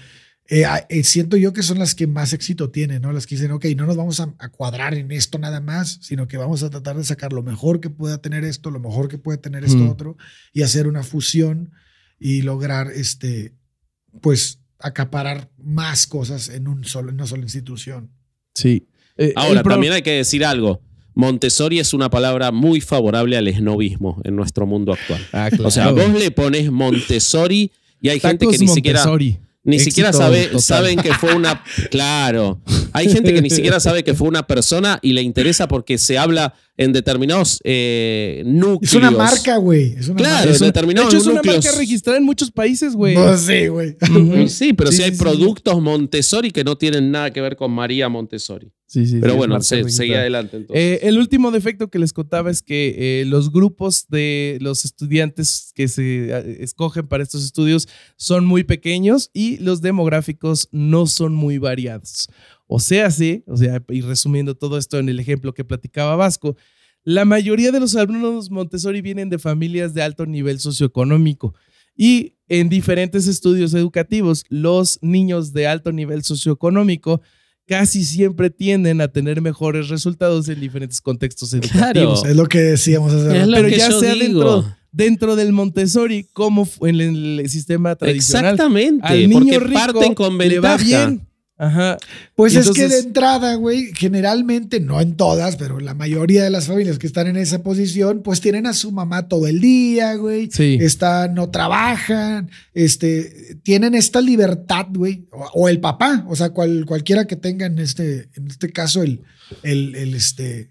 [0.50, 3.12] eh, eh, siento yo que son las que más éxito tienen, ¿no?
[3.12, 6.28] Las que dicen, ok, no nos vamos a, a cuadrar en esto nada más, sino
[6.28, 9.18] que vamos a tratar de sacar lo mejor que pueda tener esto, lo mejor que
[9.18, 9.90] puede tener esto Mm.
[9.90, 10.16] otro,
[10.52, 11.72] y hacer una fusión
[12.18, 13.54] y lograr, este,
[14.20, 18.10] pues, acaparar más cosas en, un solo, en una sola institución.
[18.54, 18.86] Sí.
[19.16, 20.80] Eh, Ahora, también hay que decir algo.
[21.14, 25.26] Montessori es una palabra muy favorable al esnovismo en nuestro mundo actual.
[25.32, 29.02] Ah, O sea, vos le pones Montessori y hay gente que ni siquiera,
[29.64, 30.60] Ni siquiera sabe, total.
[30.62, 31.62] saben que fue una.
[31.90, 32.60] Claro.
[32.92, 36.16] Hay gente que ni siquiera sabe que fue una persona y le interesa porque se
[36.16, 38.92] habla en determinados eh, núcleos.
[38.92, 39.94] Es una marca, güey.
[39.98, 40.50] Es una Claro.
[40.50, 43.14] Es un- de determinados hecho, es una marca registrada en muchos países, güey.
[43.14, 43.96] No sé, güey.
[44.00, 44.48] Ujú.
[44.48, 45.22] Sí, pero Sí, sí, hay sí, sí.
[45.22, 48.72] productos Montessori que no tienen nada que ver con María Montessori.
[48.90, 50.82] Sí, sí, Pero sí, bueno, se- seguí adelante entonces.
[50.82, 55.72] Eh, el último defecto que les contaba es que eh, los grupos de los estudiantes
[55.74, 57.86] que se eh, escogen para estos estudios
[58.16, 62.28] son muy pequeños y los demográficos no son muy variados.
[62.66, 66.56] O sea, sí, o sea, y resumiendo todo esto en el ejemplo que platicaba Vasco,
[67.04, 71.54] la mayoría de los alumnos Montessori vienen de familias de alto nivel socioeconómico
[71.94, 77.20] y en diferentes estudios educativos, los niños de alto nivel socioeconómico
[77.68, 82.20] casi siempre tienden a tener mejores resultados en diferentes contextos educativos.
[82.20, 82.24] Claro.
[82.24, 83.50] Es lo que decíamos hace rato.
[83.54, 84.24] Pero ya sea digo.
[84.24, 88.54] dentro, dentro del Montessori como en el, sistema tradicional.
[88.54, 91.27] Exactamente, Al porque niño rico parten con le va bien.
[91.60, 91.98] Ajá.
[92.36, 96.50] Pues Y es que de entrada, güey, generalmente, no en todas, pero la mayoría de
[96.50, 100.14] las familias que están en esa posición, pues tienen a su mamá todo el día,
[100.14, 100.48] güey.
[100.52, 100.78] Sí.
[100.80, 105.26] Están, no trabajan, este, tienen esta libertad, güey.
[105.32, 109.02] O, o el papá, o sea, cual, cualquiera que tenga en este, en este caso
[109.02, 109.22] el,
[109.64, 110.70] el, el, este,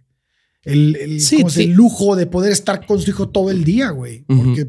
[0.64, 1.64] el, el, Sí, ¿cómo se- sí.
[1.66, 4.24] el lujo de poder estar con su hijo todo el día, güey.
[4.26, 4.68] Porque,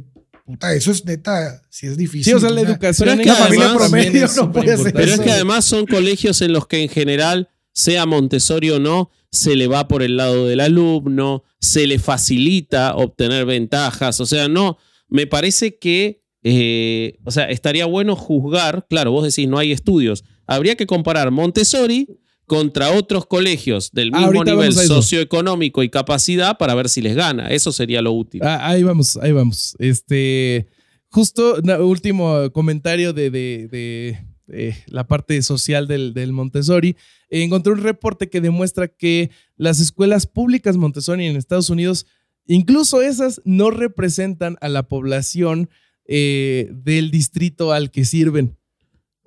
[0.48, 2.24] puta, eso es neta, si es difícil.
[2.24, 4.50] Sí, o sea, la Una- educación Pero es en que además- también promedio es no
[4.50, 4.92] puede hacer.
[4.94, 9.10] Pero es que además son colegios en los que en general, sea Montessori o no,
[9.30, 14.18] se le va por el lado del alumno, se le facilita obtener ventajas.
[14.20, 14.78] O sea, no,
[15.08, 20.24] me parece que, eh, o sea, estaría bueno juzgar, claro, vos decís no hay estudios,
[20.46, 22.08] habría que comparar Montessori
[22.48, 27.46] contra otros colegios del mismo Ahorita nivel socioeconómico y capacidad para ver si les gana.
[27.50, 28.40] Eso sería lo útil.
[28.42, 29.76] Ah, ahí vamos, ahí vamos.
[29.78, 30.66] Este,
[31.10, 34.18] justo, último comentario de, de- de-
[34.48, 36.96] de la parte social del, del Montessori.
[37.28, 42.06] Encontré un reporte que demuestra que las escuelas públicas Montessori en Estados Unidos,
[42.46, 45.68] incluso esas, no representan a la población
[46.06, 48.56] eh, del distrito al que sirven.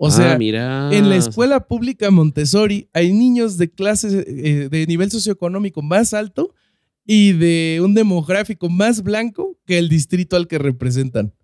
[0.03, 0.89] O sea, ah, mira.
[0.91, 6.55] en la escuela pública Montessori hay niños de clases eh, de nivel socioeconómico más alto
[7.05, 11.35] y de un demográfico más blanco que el distrito al que representan.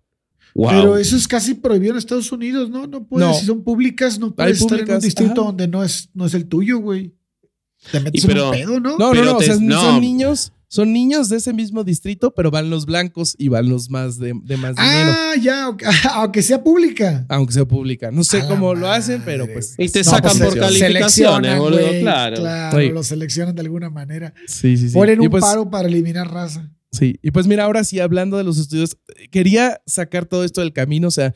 [0.56, 0.70] Wow.
[0.70, 2.88] Pero eso es casi prohibido en Estados Unidos, ¿no?
[2.88, 3.34] No puedes, No.
[3.34, 5.42] si son públicas, no puedes estar en un distrito ajá.
[5.44, 7.14] donde no es, no es el tuyo, güey.
[7.92, 8.98] Te metes Y pero- en un pedo, ¿no?
[8.98, 9.80] No, Pero no, no, o sea, no.
[9.80, 13.88] son niños, son niños de ese mismo distrito, pero van los blancos y van los
[13.88, 15.64] más de, de más dinero, ah, ya,
[16.14, 17.24] aunque, sea pública.
[17.28, 18.10] aunque sea pública.
[18.10, 19.74] No sé A cómo lo hacen, pero pues.
[19.78, 22.36] Y te No, sacan pues, por calificaciones, seleccionan, boludo, güey, claro.
[22.36, 22.88] Claro, Sí.
[22.90, 24.34] lo seleccionan de alguna manera.
[24.46, 24.94] Sí, sí, sí.
[24.94, 26.70] Ponen Y un pues- paro para eliminar raza.
[26.92, 28.96] Sí, y pues mira, ahora sí, hablando de los estudios,
[29.30, 31.34] quería sacar todo esto del camino, o sea,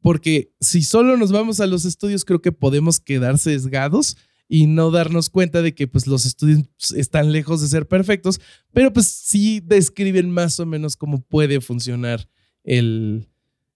[0.00, 4.16] porque si solo nos vamos a los estudios, creo que podemos quedar sesgados
[4.48, 8.40] y no darnos cuenta de que pues los estudios están lejos de ser perfectos,
[8.72, 12.28] pero pues sí describen más o menos cómo puede funcionar
[12.64, 13.28] el,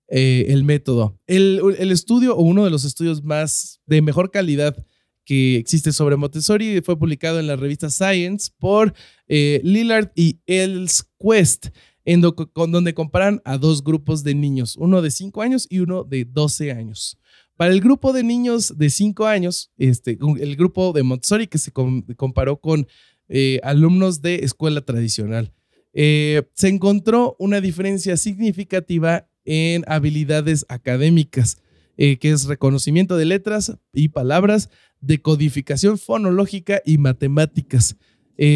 [0.09, 1.19] eh, el método.
[1.27, 4.77] El, el estudio o uno de los estudios más de mejor calidad
[5.25, 8.95] que existe sobre Montessori fue publicado en la revista Science por
[9.29, 11.69] eh, Lillard y Elsquest,
[12.05, 15.81] en do- con donde comparan a dos grupos de niños, uno de 5 años y
[15.81, 17.19] uno de 12 años.
[17.61, 21.71] Para el grupo de niños de 5 años, este, el grupo de Montessori que se
[21.73, 22.89] com- comparó con
[23.29, 25.53] eh, alumnos de escuela tradicional,
[25.93, 31.59] eh, se encontró una diferencia significativa en habilidades académicas,
[31.99, 34.71] eh, que es reconocimiento de letras y palabras,
[35.03, 37.95] decodificación fonológica y matemáticas.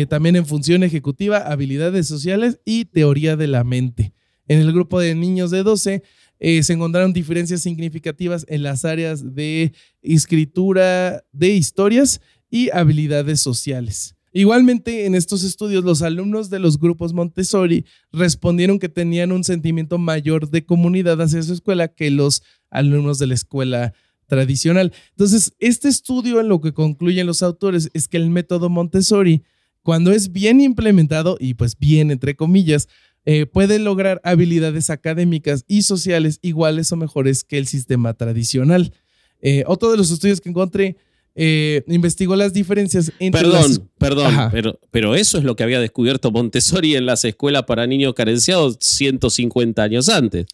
[0.09, 4.15] También en función ejecutiva, habilidades sociales y teoría de la mente.
[4.49, 6.03] En el grupo de niños de 12
[6.47, 9.73] eh, se encontraron diferencias significativas en las áreas de
[10.03, 12.21] escritura de historias
[12.51, 14.15] y habilidades sociales.
[14.31, 19.97] Igualmente, en estos estudios, los alumnos de los grupos Montessori respondieron que tenían un sentimiento
[19.97, 23.95] mayor de comunidad hacia su escuela que los alumnos de la escuela
[24.27, 24.93] tradicional.
[25.13, 29.45] Entonces, este estudio en lo que concluyen los autores es que el método Montessori,
[29.83, 32.89] cuando es bien implementado, y pues bien entre comillas,
[33.27, 38.93] eh, puede lograr habilidades académicas y sociales iguales o mejores que el sistema tradicional.
[39.41, 40.97] Eh, otro de los estudios que encontré
[41.37, 43.43] eh, investigó las diferencias entre.
[43.43, 47.87] Perdón, perdón, pero, pero eso es lo que había descubierto Montessori en las escuelas para
[47.89, 50.47] niños carenciados 150 años antes.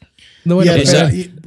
[0.43, 0.73] No, bueno,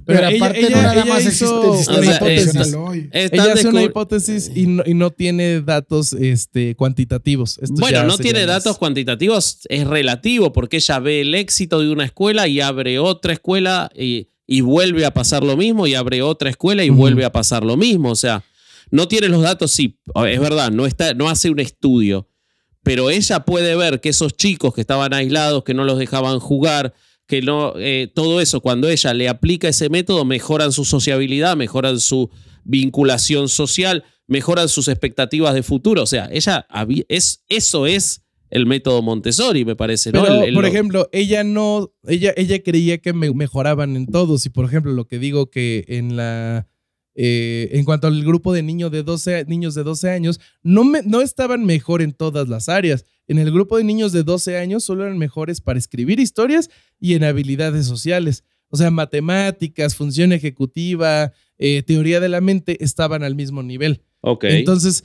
[0.06, 2.76] pero, aparte no nada más existe una hipótesis.
[3.12, 7.60] ella hace una hipótesis y no, tiene datos este, cuantitativos.
[7.72, 12.48] bueno, no tiene datos cuantitativos, es relativo porque ella ve el éxito de una escuela
[12.48, 16.84] y abre otra escuela y, y vuelve a pasar lo mismo y abre otra escuela
[16.84, 18.12] y vuelve a pasar lo mismo.
[18.12, 18.44] O sea,
[18.94, 22.30] no tiene los datos, sí, es verdad, no, está, no hace un estudio,
[22.84, 26.94] pero ella puede ver que esos chicos que estaban aislados, que no los dejaban jugar,
[27.26, 32.00] que no, eh, todo eso, cuando ella le aplica ese método, mejoran su sociabilidad, mejoran
[32.00, 32.30] su
[32.66, 36.04] vinculación social, mejoran sus expectativas de futuro.
[36.04, 36.68] O sea, ella
[37.08, 38.22] es, eso es
[38.52, 40.12] el método Montessori, me parece.
[40.12, 40.24] ¿no?
[40.54, 44.46] por ejemplo, ella no, ella, ella creía que mejoraban en todos.
[44.46, 46.68] Y por ejemplo, lo que digo que en la
[47.16, 51.22] eh, en cuanto al grupo de niños de 12, niños de 12 años, no, no
[51.22, 53.06] estaban mejor en todas las áreas.
[53.28, 57.14] En el grupo de niños de 12 años solo eran mejores para escribir historias y
[57.14, 58.44] en habilidades sociales.
[58.70, 64.02] O sea, matemáticas, función ejecutiva, eh, teoría de la mente estaban al mismo nivel.
[64.22, 64.46] Ok.
[64.46, 65.04] Entonces,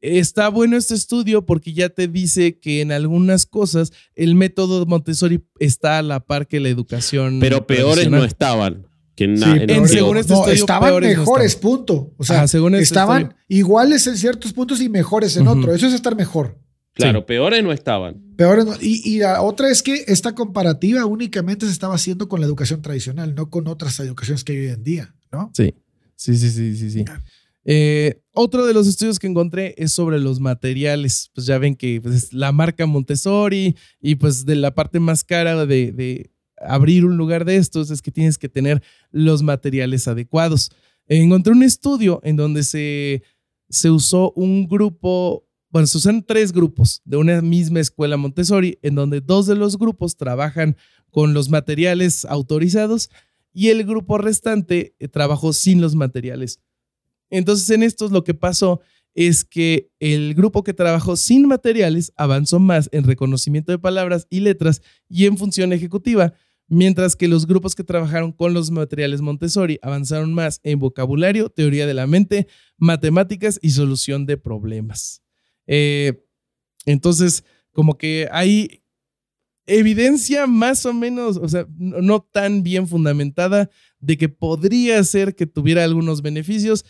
[0.00, 5.44] está bueno este estudio porque ya te dice que en algunas cosas el método Montessori
[5.60, 7.38] está a la par que la educación.
[7.40, 8.86] Pero peores no estaban
[9.16, 12.12] según este estaban mejores, punto.
[12.16, 15.76] O sea, según este estaban iguales en ciertos puntos y mejores en otros.
[15.76, 16.58] Eso es estar mejor.
[16.94, 18.20] Claro, peores no estaban.
[18.36, 22.82] Peores Y, la otra es que esta comparativa únicamente se estaba haciendo con la educación
[22.82, 25.50] tradicional, no con otras educaciones que hay hoy en día, ¿no?
[25.54, 25.74] Sí,
[26.16, 26.90] sí, sí, sí, sí.
[26.90, 27.04] sí.
[27.64, 31.30] Eh, otro de los estudios que encontré es sobre los materiales.
[31.34, 35.64] Pues ya ven que pues, la marca Montessori y pues de la parte más cara
[35.64, 36.31] de
[36.66, 40.70] abrir un lugar de estos es que tienes que tener los materiales adecuados.
[41.06, 43.22] Encontré un estudio en donde se,
[43.68, 48.94] se usó un grupo, bueno, se usan tres grupos de una misma escuela Montessori, en
[48.94, 50.76] donde dos de los grupos trabajan
[51.10, 53.10] con los materiales autorizados
[53.52, 56.60] y el grupo restante eh, trabajó sin los materiales.
[57.30, 58.80] Entonces, en estos lo que pasó
[59.14, 64.40] es que el grupo que trabajó sin materiales avanzó más en reconocimiento de palabras y
[64.40, 66.32] letras y en función ejecutiva,
[66.68, 71.86] mientras que los grupos que trabajaron con los materiales Montessori avanzaron más en vocabulario, teoría
[71.86, 75.22] de la mente, matemáticas y solución de problemas.
[75.66, 76.24] Eh,
[76.86, 78.82] entonces, como que hay
[79.66, 85.46] evidencia más o menos, o sea, no tan bien fundamentada de que podría ser que
[85.46, 86.84] tuviera algunos beneficios,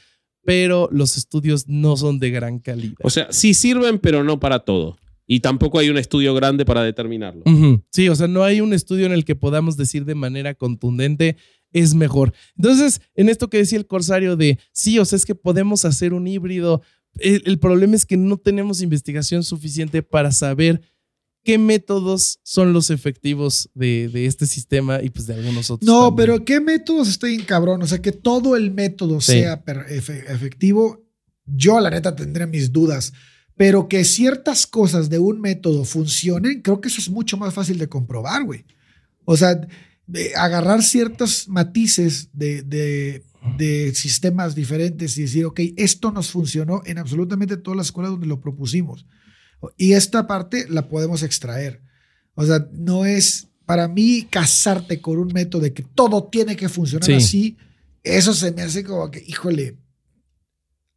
[0.44, 2.96] pero los estudios no son de gran calidad.
[3.02, 4.96] O sea, sí sirven, pero no para todo.
[5.32, 7.42] Y tampoco hay un estudio grande para determinarlo.
[7.90, 11.38] Sí, o sea, no hay un estudio en el que podamos decir de manera contundente
[11.72, 12.34] es mejor.
[12.54, 16.12] Entonces, en esto que decía el corsario de, sí, o sea, es que podemos hacer
[16.12, 16.82] un híbrido,
[17.18, 20.82] el, problema es que no tenemos investigación suficiente para saber
[21.42, 25.86] qué métodos son los efectivos de, este sistema y pues de algunos otros.
[25.86, 29.64] No, pero qué métodos estoy en cabrón, o sea, que todo el método sea
[30.28, 31.06] efectivo,
[31.46, 33.14] yo la neta tendré mis dudas.
[33.56, 37.78] Pero que ciertas cosas de un método funcionen, creo que eso es mucho más fácil
[37.78, 38.64] de comprobar, güey.
[39.24, 39.60] O sea,
[40.36, 47.56] agarrar ciertos matices de, de, sistemas diferentes y decir, ok, esto nos funcionó en absolutamente
[47.56, 49.06] todas las escuelas donde lo propusimos.
[49.76, 51.82] Y esta parte la podemos extraer.
[52.34, 56.68] O sea, no es para mí casarte con un método de que todo tiene que
[56.68, 57.56] funcionar así.
[58.02, 59.76] Eso se me hace como que, híjole,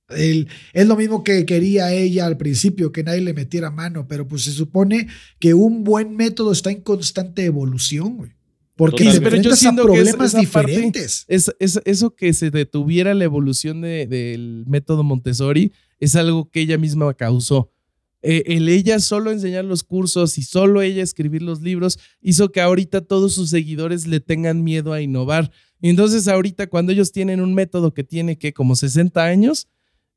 [0.10, 4.44] es lo mismo que quería ella al principio, que nadie le metiera mano, pero pues
[4.44, 5.08] se supone
[5.40, 8.32] que un buen método está en constante evolución, güey.
[8.76, 11.26] Porque se enfrentas a problemas diferentes.
[11.30, 17.14] es, eso que se detuviera la evolución del método Montessori es algo que ella misma
[17.14, 17.72] causó.
[18.22, 22.60] Eh, el ella solo enseñar los cursos y solo ella escribir los libros hizo que
[22.60, 25.52] ahorita todos sus seguidores le tengan miedo a innovar.
[25.80, 29.68] entonces ahorita cuando ellos tienen un método que tiene que como 60 años,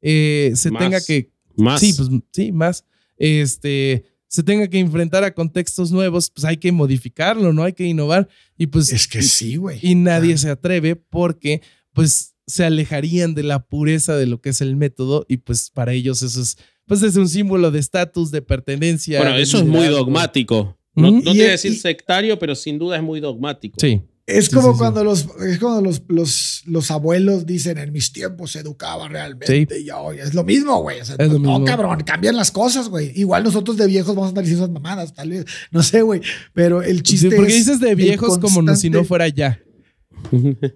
[0.02, 1.30] eh, se tenga que...
[1.56, 1.80] Más.
[1.80, 2.84] Sí, pues sí, más.
[3.16, 7.64] Este, se tenga que enfrentar a contextos nuevos, pues hay que modificarlo, ¿no?
[7.64, 8.28] Hay que innovar.
[8.56, 8.92] Y pues...
[8.92, 9.78] Es que sí, güey.
[9.82, 14.60] Y nadie se atreve porque pues se alejarían de la pureza de lo que es
[14.60, 18.40] el método y pues para ellos eso es pues es un símbolo de estatus, de
[18.40, 19.20] pertenencia.
[19.20, 20.78] Bueno, eso es muy dogmático.
[20.94, 23.20] No, Mm, no te voy a es- decir y- sectario, pero sin duda es muy
[23.20, 23.76] dogmático.
[23.78, 24.00] Sí.
[24.26, 24.78] Es Sí, como sí, sí.
[24.78, 29.66] cuando, los, es cuando los, los, los abuelos dicen en mis tiempos se educaba realmente.
[29.68, 29.80] Sí.
[29.80, 31.00] Y ya hoy es lo mismo, güey.
[31.00, 31.64] O sea, no, mismo.
[31.64, 33.12] cabrón, cambian las cosas, güey.
[33.14, 35.44] Igual nosotros de viejos vamos a andar diciendo esas mamadas, tal vez.
[35.70, 36.20] No sé, güey.
[36.54, 39.58] Pero el chiste Sí, porque es dices de viejos como no- si no fuera ya.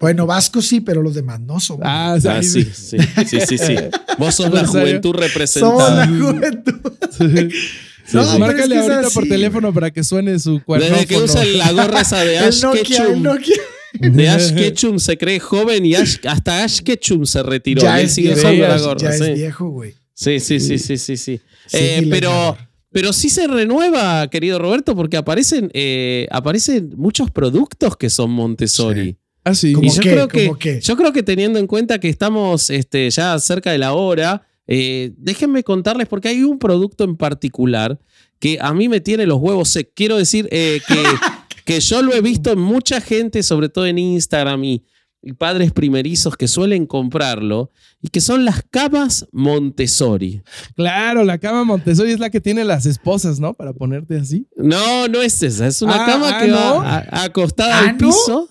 [0.00, 1.82] Bueno, Vasco sí, pero los demás no somos.
[1.84, 3.74] Ah, o sea, Ah, sí, sí, sí, sí, sí.
[4.18, 6.06] Vos sos la juventud somos representada.
[6.06, 6.92] la juventud.
[7.18, 7.48] Sí,
[8.12, 8.38] No, sí.
[8.38, 9.30] Márcale es que es ahorita así, por güey.
[9.30, 10.98] teléfono para que suene su cuernófono.
[11.00, 13.22] Desde que usa la gorra esa de El Ash Nokia, el.
[13.22, 13.56] Nokia.
[14.00, 17.82] De Ash Ketchum se cree joven y Ash- hasta Ash Ketchum se retiró.
[17.82, 18.98] Ya y él es sigue viejo, la gorra.
[18.98, 19.24] ya sí.
[19.24, 19.94] es viejo, güey.
[20.14, 21.40] Sí, sí, sí, sí, sí, sí.
[21.72, 22.56] Eh, pero,
[22.90, 29.10] pero sí se renueva, querido Roberto, porque aparecen, eh, aparecen muchos productos que son Montessori.
[29.12, 29.16] Sí.
[29.44, 29.72] Ah, sí.
[29.72, 30.10] ¿Cómo Y yo qué?
[30.12, 33.94] creo que, yo creo que teniendo en cuenta que estamos este, ya cerca de la
[33.94, 37.98] hora, eh, déjenme contarles porque hay un producto en particular
[38.38, 39.92] que a mí me tiene los huevos secos.
[39.96, 40.94] Quiero decir eh, que,
[41.64, 44.84] que yo lo he visto en mucha gente, sobre todo en Instagram y,
[45.22, 47.70] y padres primerizos que suelen comprarlo,
[48.02, 50.42] y que son las camas Montessori.
[50.74, 53.54] Claro, la cama Montessori es la que tiene las esposas, ¿no?
[53.54, 54.46] Para ponerte así.
[54.56, 55.66] No, no es esa.
[55.68, 56.56] Es una Ah, cama ah, que ¿no?
[56.56, 57.98] va a- acostada ¿Ah, al no?
[57.98, 58.48] piso.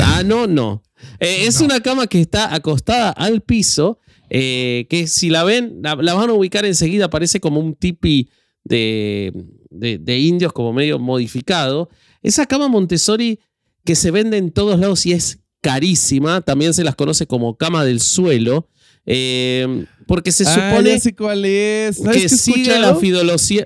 [0.00, 0.82] Ah, no, no.
[1.20, 1.66] Eh, es No.
[1.66, 3.98] una cama que está acostada al piso,
[4.30, 8.28] eh, que si la ven, la, la van a ubicar enseguida, parece como un tipi
[8.64, 9.32] de,
[9.70, 11.90] de- de indios, como medio modificado.
[12.24, 13.38] Esa cama Montessori
[13.84, 17.84] que se vende en todos lados y es carísima, también se las conoce como cama
[17.84, 18.68] del suelo,
[19.06, 21.96] eh, porque se ah, supone cuál es.
[21.98, 22.96] ¿Sabes que qué he sigue la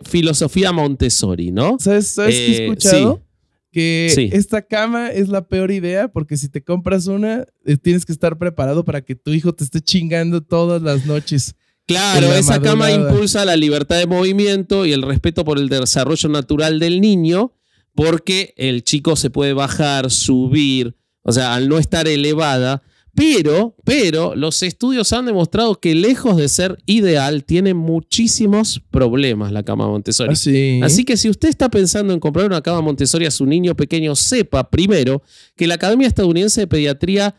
[0.05, 1.77] filosofía, Montessori, ¿no?
[1.81, 3.17] ¿Sabes, sabes qué he Eh, escuchado?
[3.17, 3.23] sí.
[3.71, 4.31] Que Sí.
[4.33, 8.39] esta cama es la peor idea porque si te compras una, eh, tienes que estar
[8.39, 11.55] preparado para que tu hijo te esté chingando todas las noches.
[11.87, 16.79] Claro, esa cama impulsa la libertad de movimiento y el respeto por el desarrollo natural
[16.81, 17.53] del niño,
[17.95, 22.83] porque el chico se puede bajar, subir, o sea, al no estar elevada.
[23.15, 29.65] Pero, pero los estudios han demostrado que lejos de ser ideal, tiene muchísimos problemas la
[29.65, 30.33] cama Montessori.
[30.33, 30.81] Así.
[30.85, 34.15] Así que si usted está pensando en comprar una cama Montessori a su niño pequeño,
[34.15, 35.23] sepa primero
[35.57, 37.35] que la Academia Estadounidense de Pediatría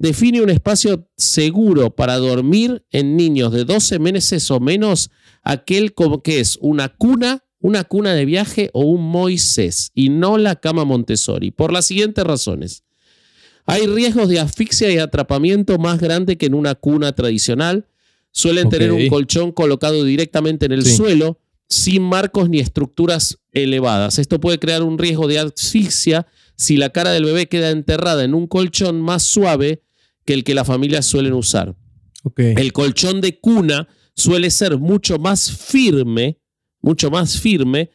[0.00, 5.10] define un espacio seguro para dormir en niños de 12 meses o menos,
[5.44, 10.38] aquel como que es una cuna, una cuna de viaje o un Moisés, y no
[10.38, 12.84] la cama Montessori, por las siguientes razones.
[13.66, 17.86] Hay riesgos de asfixia y atrapamiento más grande que en una cuna tradicional.
[18.32, 20.96] Suelen tener un colchón colocado directamente en el Sí.
[20.96, 21.38] suelo,
[21.68, 24.18] sin marcos ni estructuras elevadas.
[24.18, 28.34] Esto puede crear un riesgo de asfixia si la cara del bebé queda enterrada en
[28.34, 29.82] un colchón más suave
[30.24, 31.76] que el que las familias suelen usar.
[32.36, 33.86] El colchón de cuna
[34.16, 36.38] suele ser mucho más firme,
[36.82, 37.90] mucho más firme,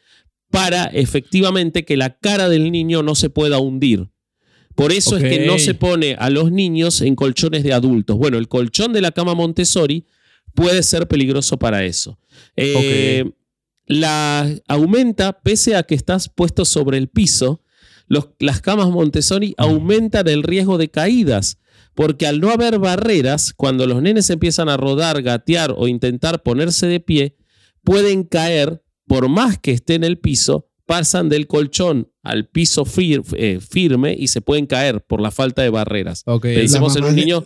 [0.51, 4.09] para efectivamente que la cara del niño no se pueda hundir.
[4.75, 8.17] Por eso es que no se pone a los niños en colchones de adultos.
[8.17, 10.05] Bueno, el colchón de la cama Montessori
[10.53, 12.19] puede ser peligroso para eso.
[12.55, 13.31] Eh,
[13.87, 17.61] La aumenta, pese a que estás puesto sobre el piso,
[18.07, 21.59] los- las camas Montessori aumentan el riesgo de caídas,
[21.93, 26.87] porque al no haber barreras, cuando los nenes empiezan a rodar, gatear o intentar ponerse
[26.87, 27.35] de pie,
[27.85, 33.23] pueden caer, por más que esté en el piso, pasan del colchón al piso fir-
[33.37, 36.23] eh, firme y se pueden caer por la falta de barreras.
[36.25, 36.43] Ok.
[36.43, 37.45] Pensemos en un de- niño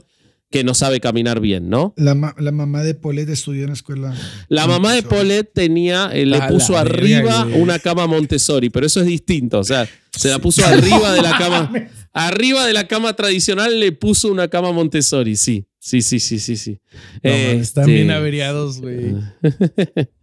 [0.51, 1.93] que no sabe caminar bien, ¿no?
[1.95, 4.15] La, ma- la mamá de Polet estudió en la escuela.
[4.47, 5.03] La mamá de.
[5.03, 9.59] Paulette tenía, eh, le puso la arriba una cama Montessori, pero eso es distinto.
[9.59, 11.71] O sea, se la puso arriba de la cama.
[12.13, 15.65] Arriba de la cama tradicional le puso una cama Montessori, sí.
[15.77, 16.79] Sí, sí, sí, sí, sí.
[17.23, 19.13] No, mames, están Este, bien averiados, güey.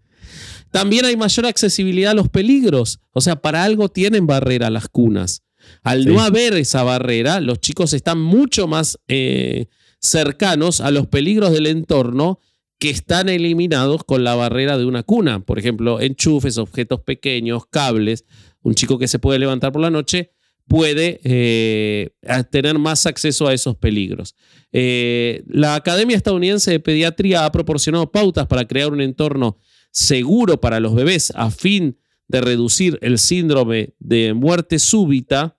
[0.70, 3.00] También hay mayor accesibilidad a los peligros.
[3.12, 5.42] O sea, para algo tienen barrera las cunas.
[5.82, 6.08] Al Sí.
[6.10, 9.66] no haber esa barrera, los chicos están mucho más eh,
[10.00, 12.40] cercanos a los peligros del entorno
[12.78, 15.40] que están eliminados con la barrera de una cuna.
[15.40, 18.24] Por ejemplo, enchufes, objetos pequeños, cables.
[18.62, 20.32] Un chico que se puede levantar por la noche
[20.68, 22.10] puede eh,
[22.50, 24.34] tener más acceso a esos peligros.
[24.72, 29.58] Eh, la Academia Estadounidense de Pediatría ha proporcionado pautas para crear un entorno
[29.96, 31.96] seguro para los bebés a fin
[32.28, 35.56] de reducir el síndrome de muerte súbita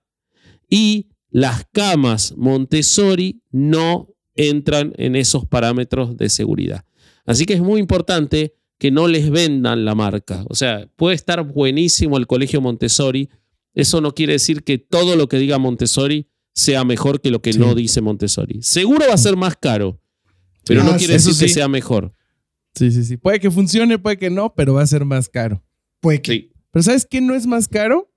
[0.70, 6.84] y las camas Montessori no entran en esos parámetros de seguridad.
[7.26, 10.44] Así que es muy importante que no les vendan la marca.
[10.48, 13.28] O sea, puede estar buenísimo el colegio Montessori.
[13.74, 17.52] Eso no quiere decir que todo lo que diga Montessori sea mejor que lo que
[17.54, 17.58] Sí.
[17.58, 18.62] no dice Montessori.
[18.62, 20.00] Seguro va a ser más caro,
[20.64, 22.14] pero Ah, no sí, quiere decir que sea mejor.
[22.78, 23.16] Sí, sí, sí.
[23.16, 25.62] Puede que funcione, puede que no, pero va a ser más caro.
[26.00, 26.52] Pues que Sí.
[26.70, 28.12] Pero ¿sabes qué no es más caro?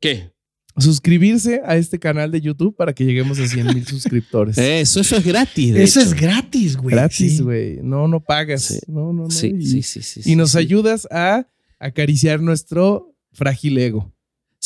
[0.00, 0.32] ¿Qué?
[0.76, 4.58] Suscribirse a este canal de YouTube para que lleguemos a 100 mil suscriptores.
[4.58, 5.74] Eso, eso es gratis.
[5.74, 6.08] de eso hecho.
[6.08, 6.94] es gratis, güey.
[6.94, 7.42] Gratis, sí.
[7.42, 7.78] güey.
[7.82, 8.62] No, no pagas.
[8.62, 8.78] Sí.
[8.86, 9.30] No, no, no.
[9.30, 10.20] Sí, y, sí, sí, sí.
[10.20, 10.58] y sí, nos sí.
[10.58, 11.46] ayudas a
[11.78, 14.12] acariciar nuestro frágil ego.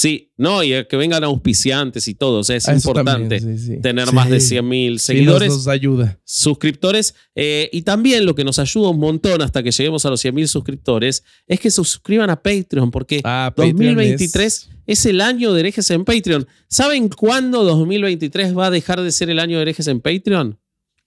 [0.01, 2.39] Sí, no, y que vengan auspiciantes y todo.
[2.39, 3.81] O sea, es A eso importante también, sí, sí.
[3.81, 4.15] tener Sí.
[4.15, 5.49] más de 100 mil nos- seguidores.
[5.49, 6.21] nos ayuda.
[6.25, 7.17] suscriptores.
[7.35, 10.37] eh, y también lo que nos ayuda un montón hasta que lleguemos a los 100
[10.37, 15.05] mil suscriptores es que se suscriban a Patreon, porque Ah, Patreon 2023 es...
[15.07, 16.47] el año de herejes en Patreon.
[16.69, 20.61] ¿Saben cuándo 2023 va a dejar de ser el año de herejes en Patreon?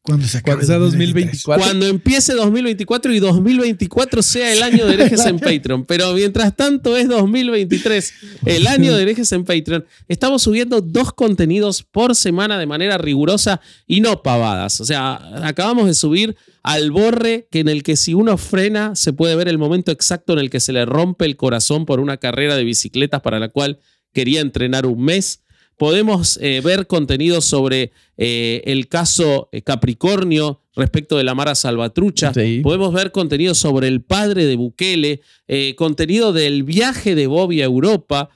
[0.03, 1.44] Cuando se acabe Cuando sea 2023.
[1.44, 1.64] 2024.
[1.64, 5.86] Cuando empiece 2024 y 2024 sea el año de herejes en Patreon.
[5.86, 8.14] Pero mientras tanto es 2023,
[8.45, 9.86] el año de herejes en Patreon.
[10.07, 14.82] Estamos subiendo dos contenidos por semana de manera rigurosa y no pavadas.
[14.82, 19.14] O sea, acabamos de subir al borre que en el que si uno frena se
[19.14, 22.18] puede ver el momento exacto en el que se le rompe el corazón por una
[22.18, 23.80] carrera de bicicletas para la cual
[24.14, 25.44] quería entrenar un mes.
[25.81, 32.35] Podemos eh, ver contenido sobre eh, el caso eh, Capricornio respecto de la Mara Salvatrucha.
[32.35, 32.59] Sí.
[32.61, 37.65] Podemos ver contenido sobre el padre de Bukele, eh, contenido del viaje de Bobby a
[37.65, 38.29] Europa,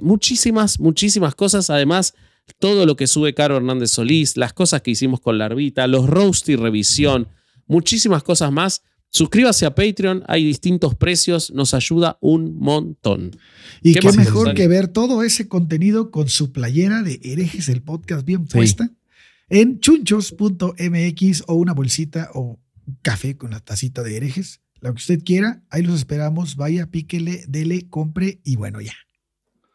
[0.00, 1.70] muchísimas, muchísimas cosas.
[1.70, 2.14] Además,
[2.60, 6.08] todo lo que sube Caro Hernández Solís, las cosas que hicimos con la Arbita, los
[6.08, 7.26] roast y revisión,
[7.66, 8.84] muchísimas cosas más.
[9.12, 13.32] Suscríbase a Patreon, hay distintos precios, nos ayuda un montón.
[13.82, 17.82] Y ¿Qué qué mejor que ver todo ese contenido con su playera de herejes, el
[17.82, 18.54] podcast bien Sí.
[18.54, 18.90] puesta,
[19.48, 24.60] en chunchos.mx o una bolsita o un café con la tacita de herejes.
[24.80, 26.56] Lo que usted quiera, ahí los esperamos.
[26.56, 28.94] Vaya, píquele, dele, compre y bueno, ya.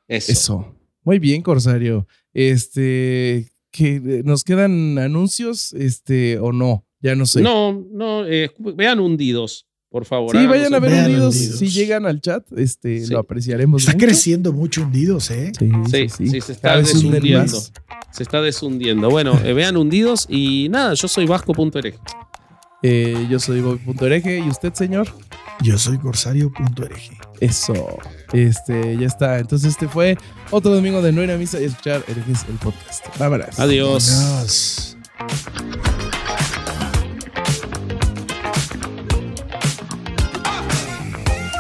[0.08, 0.32] Eso.
[0.32, 0.76] Eso.
[1.04, 2.08] Muy bien, Corsario.
[2.34, 7.42] Este, que nos quedan anuncios, este, o no, ya no sé.
[7.42, 10.32] No, no, eh, vean hundidos, por favor.
[10.32, 11.36] Sí, háganos vayan a ver Vean hundidos.
[11.36, 11.60] Hundidos.
[11.60, 13.14] Si llegan al chat, este, Sí.
[13.14, 13.84] lo apreciaremos.
[13.84, 14.06] Está mucho.
[14.08, 15.52] creciendo mucho hundidos, ¿eh?
[15.58, 17.60] Sí, Sí, sí, sí, se está deshundiendo.
[18.12, 19.10] Se está deshundiendo.
[19.10, 21.96] Bueno, eh, vean hundidos y nada, yo soy vasco.erej.
[22.84, 25.08] Eh, yo soy Bobby.ereje y usted, señor.
[25.62, 27.18] Yo soy corsario.ereje.
[27.40, 27.98] Eso.
[28.34, 29.40] Este, ya está.
[29.40, 30.18] Entonces, este fue
[30.52, 33.06] otro domingo de no ir a misa y escuchar herejes el podcast.
[33.18, 33.58] Vámonos.
[33.60, 34.12] Adiós.
[34.12, 35.65] Vámonos.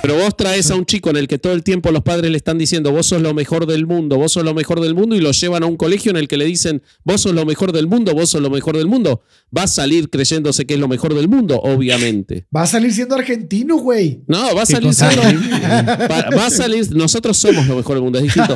[0.06, 2.38] Pero vos traes a un chico en el que todo el tiempo los padres le
[2.38, 5.19] están diciendo, vos sos lo mejor del mundo, vos sos lo mejor del mundo, y
[5.19, 7.88] lo llevan a un colegio en el que le dicen, vos sos lo mejor del
[7.88, 9.23] mundo, vos sos lo mejor del mundo.
[9.57, 12.45] Va a salir creyéndose que es lo mejor del mundo, obviamente.
[12.56, 14.22] Va a salir siendo argentino, güey.
[14.27, 18.03] No, va a ¿Qué salir siendo- va, va a salir, nosotros somos lo mejor del
[18.03, 18.53] mundo, es distinto.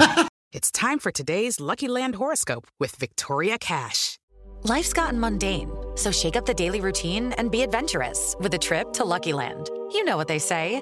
[0.52, 4.18] It's time for today's Lucky Land horoscope with Victoria Cash.
[4.66, 8.94] Life's gotten mundane, so shake up the daily routine and be adventurous with a trip
[8.94, 9.70] to Lucky Land.
[9.92, 10.82] You know what they say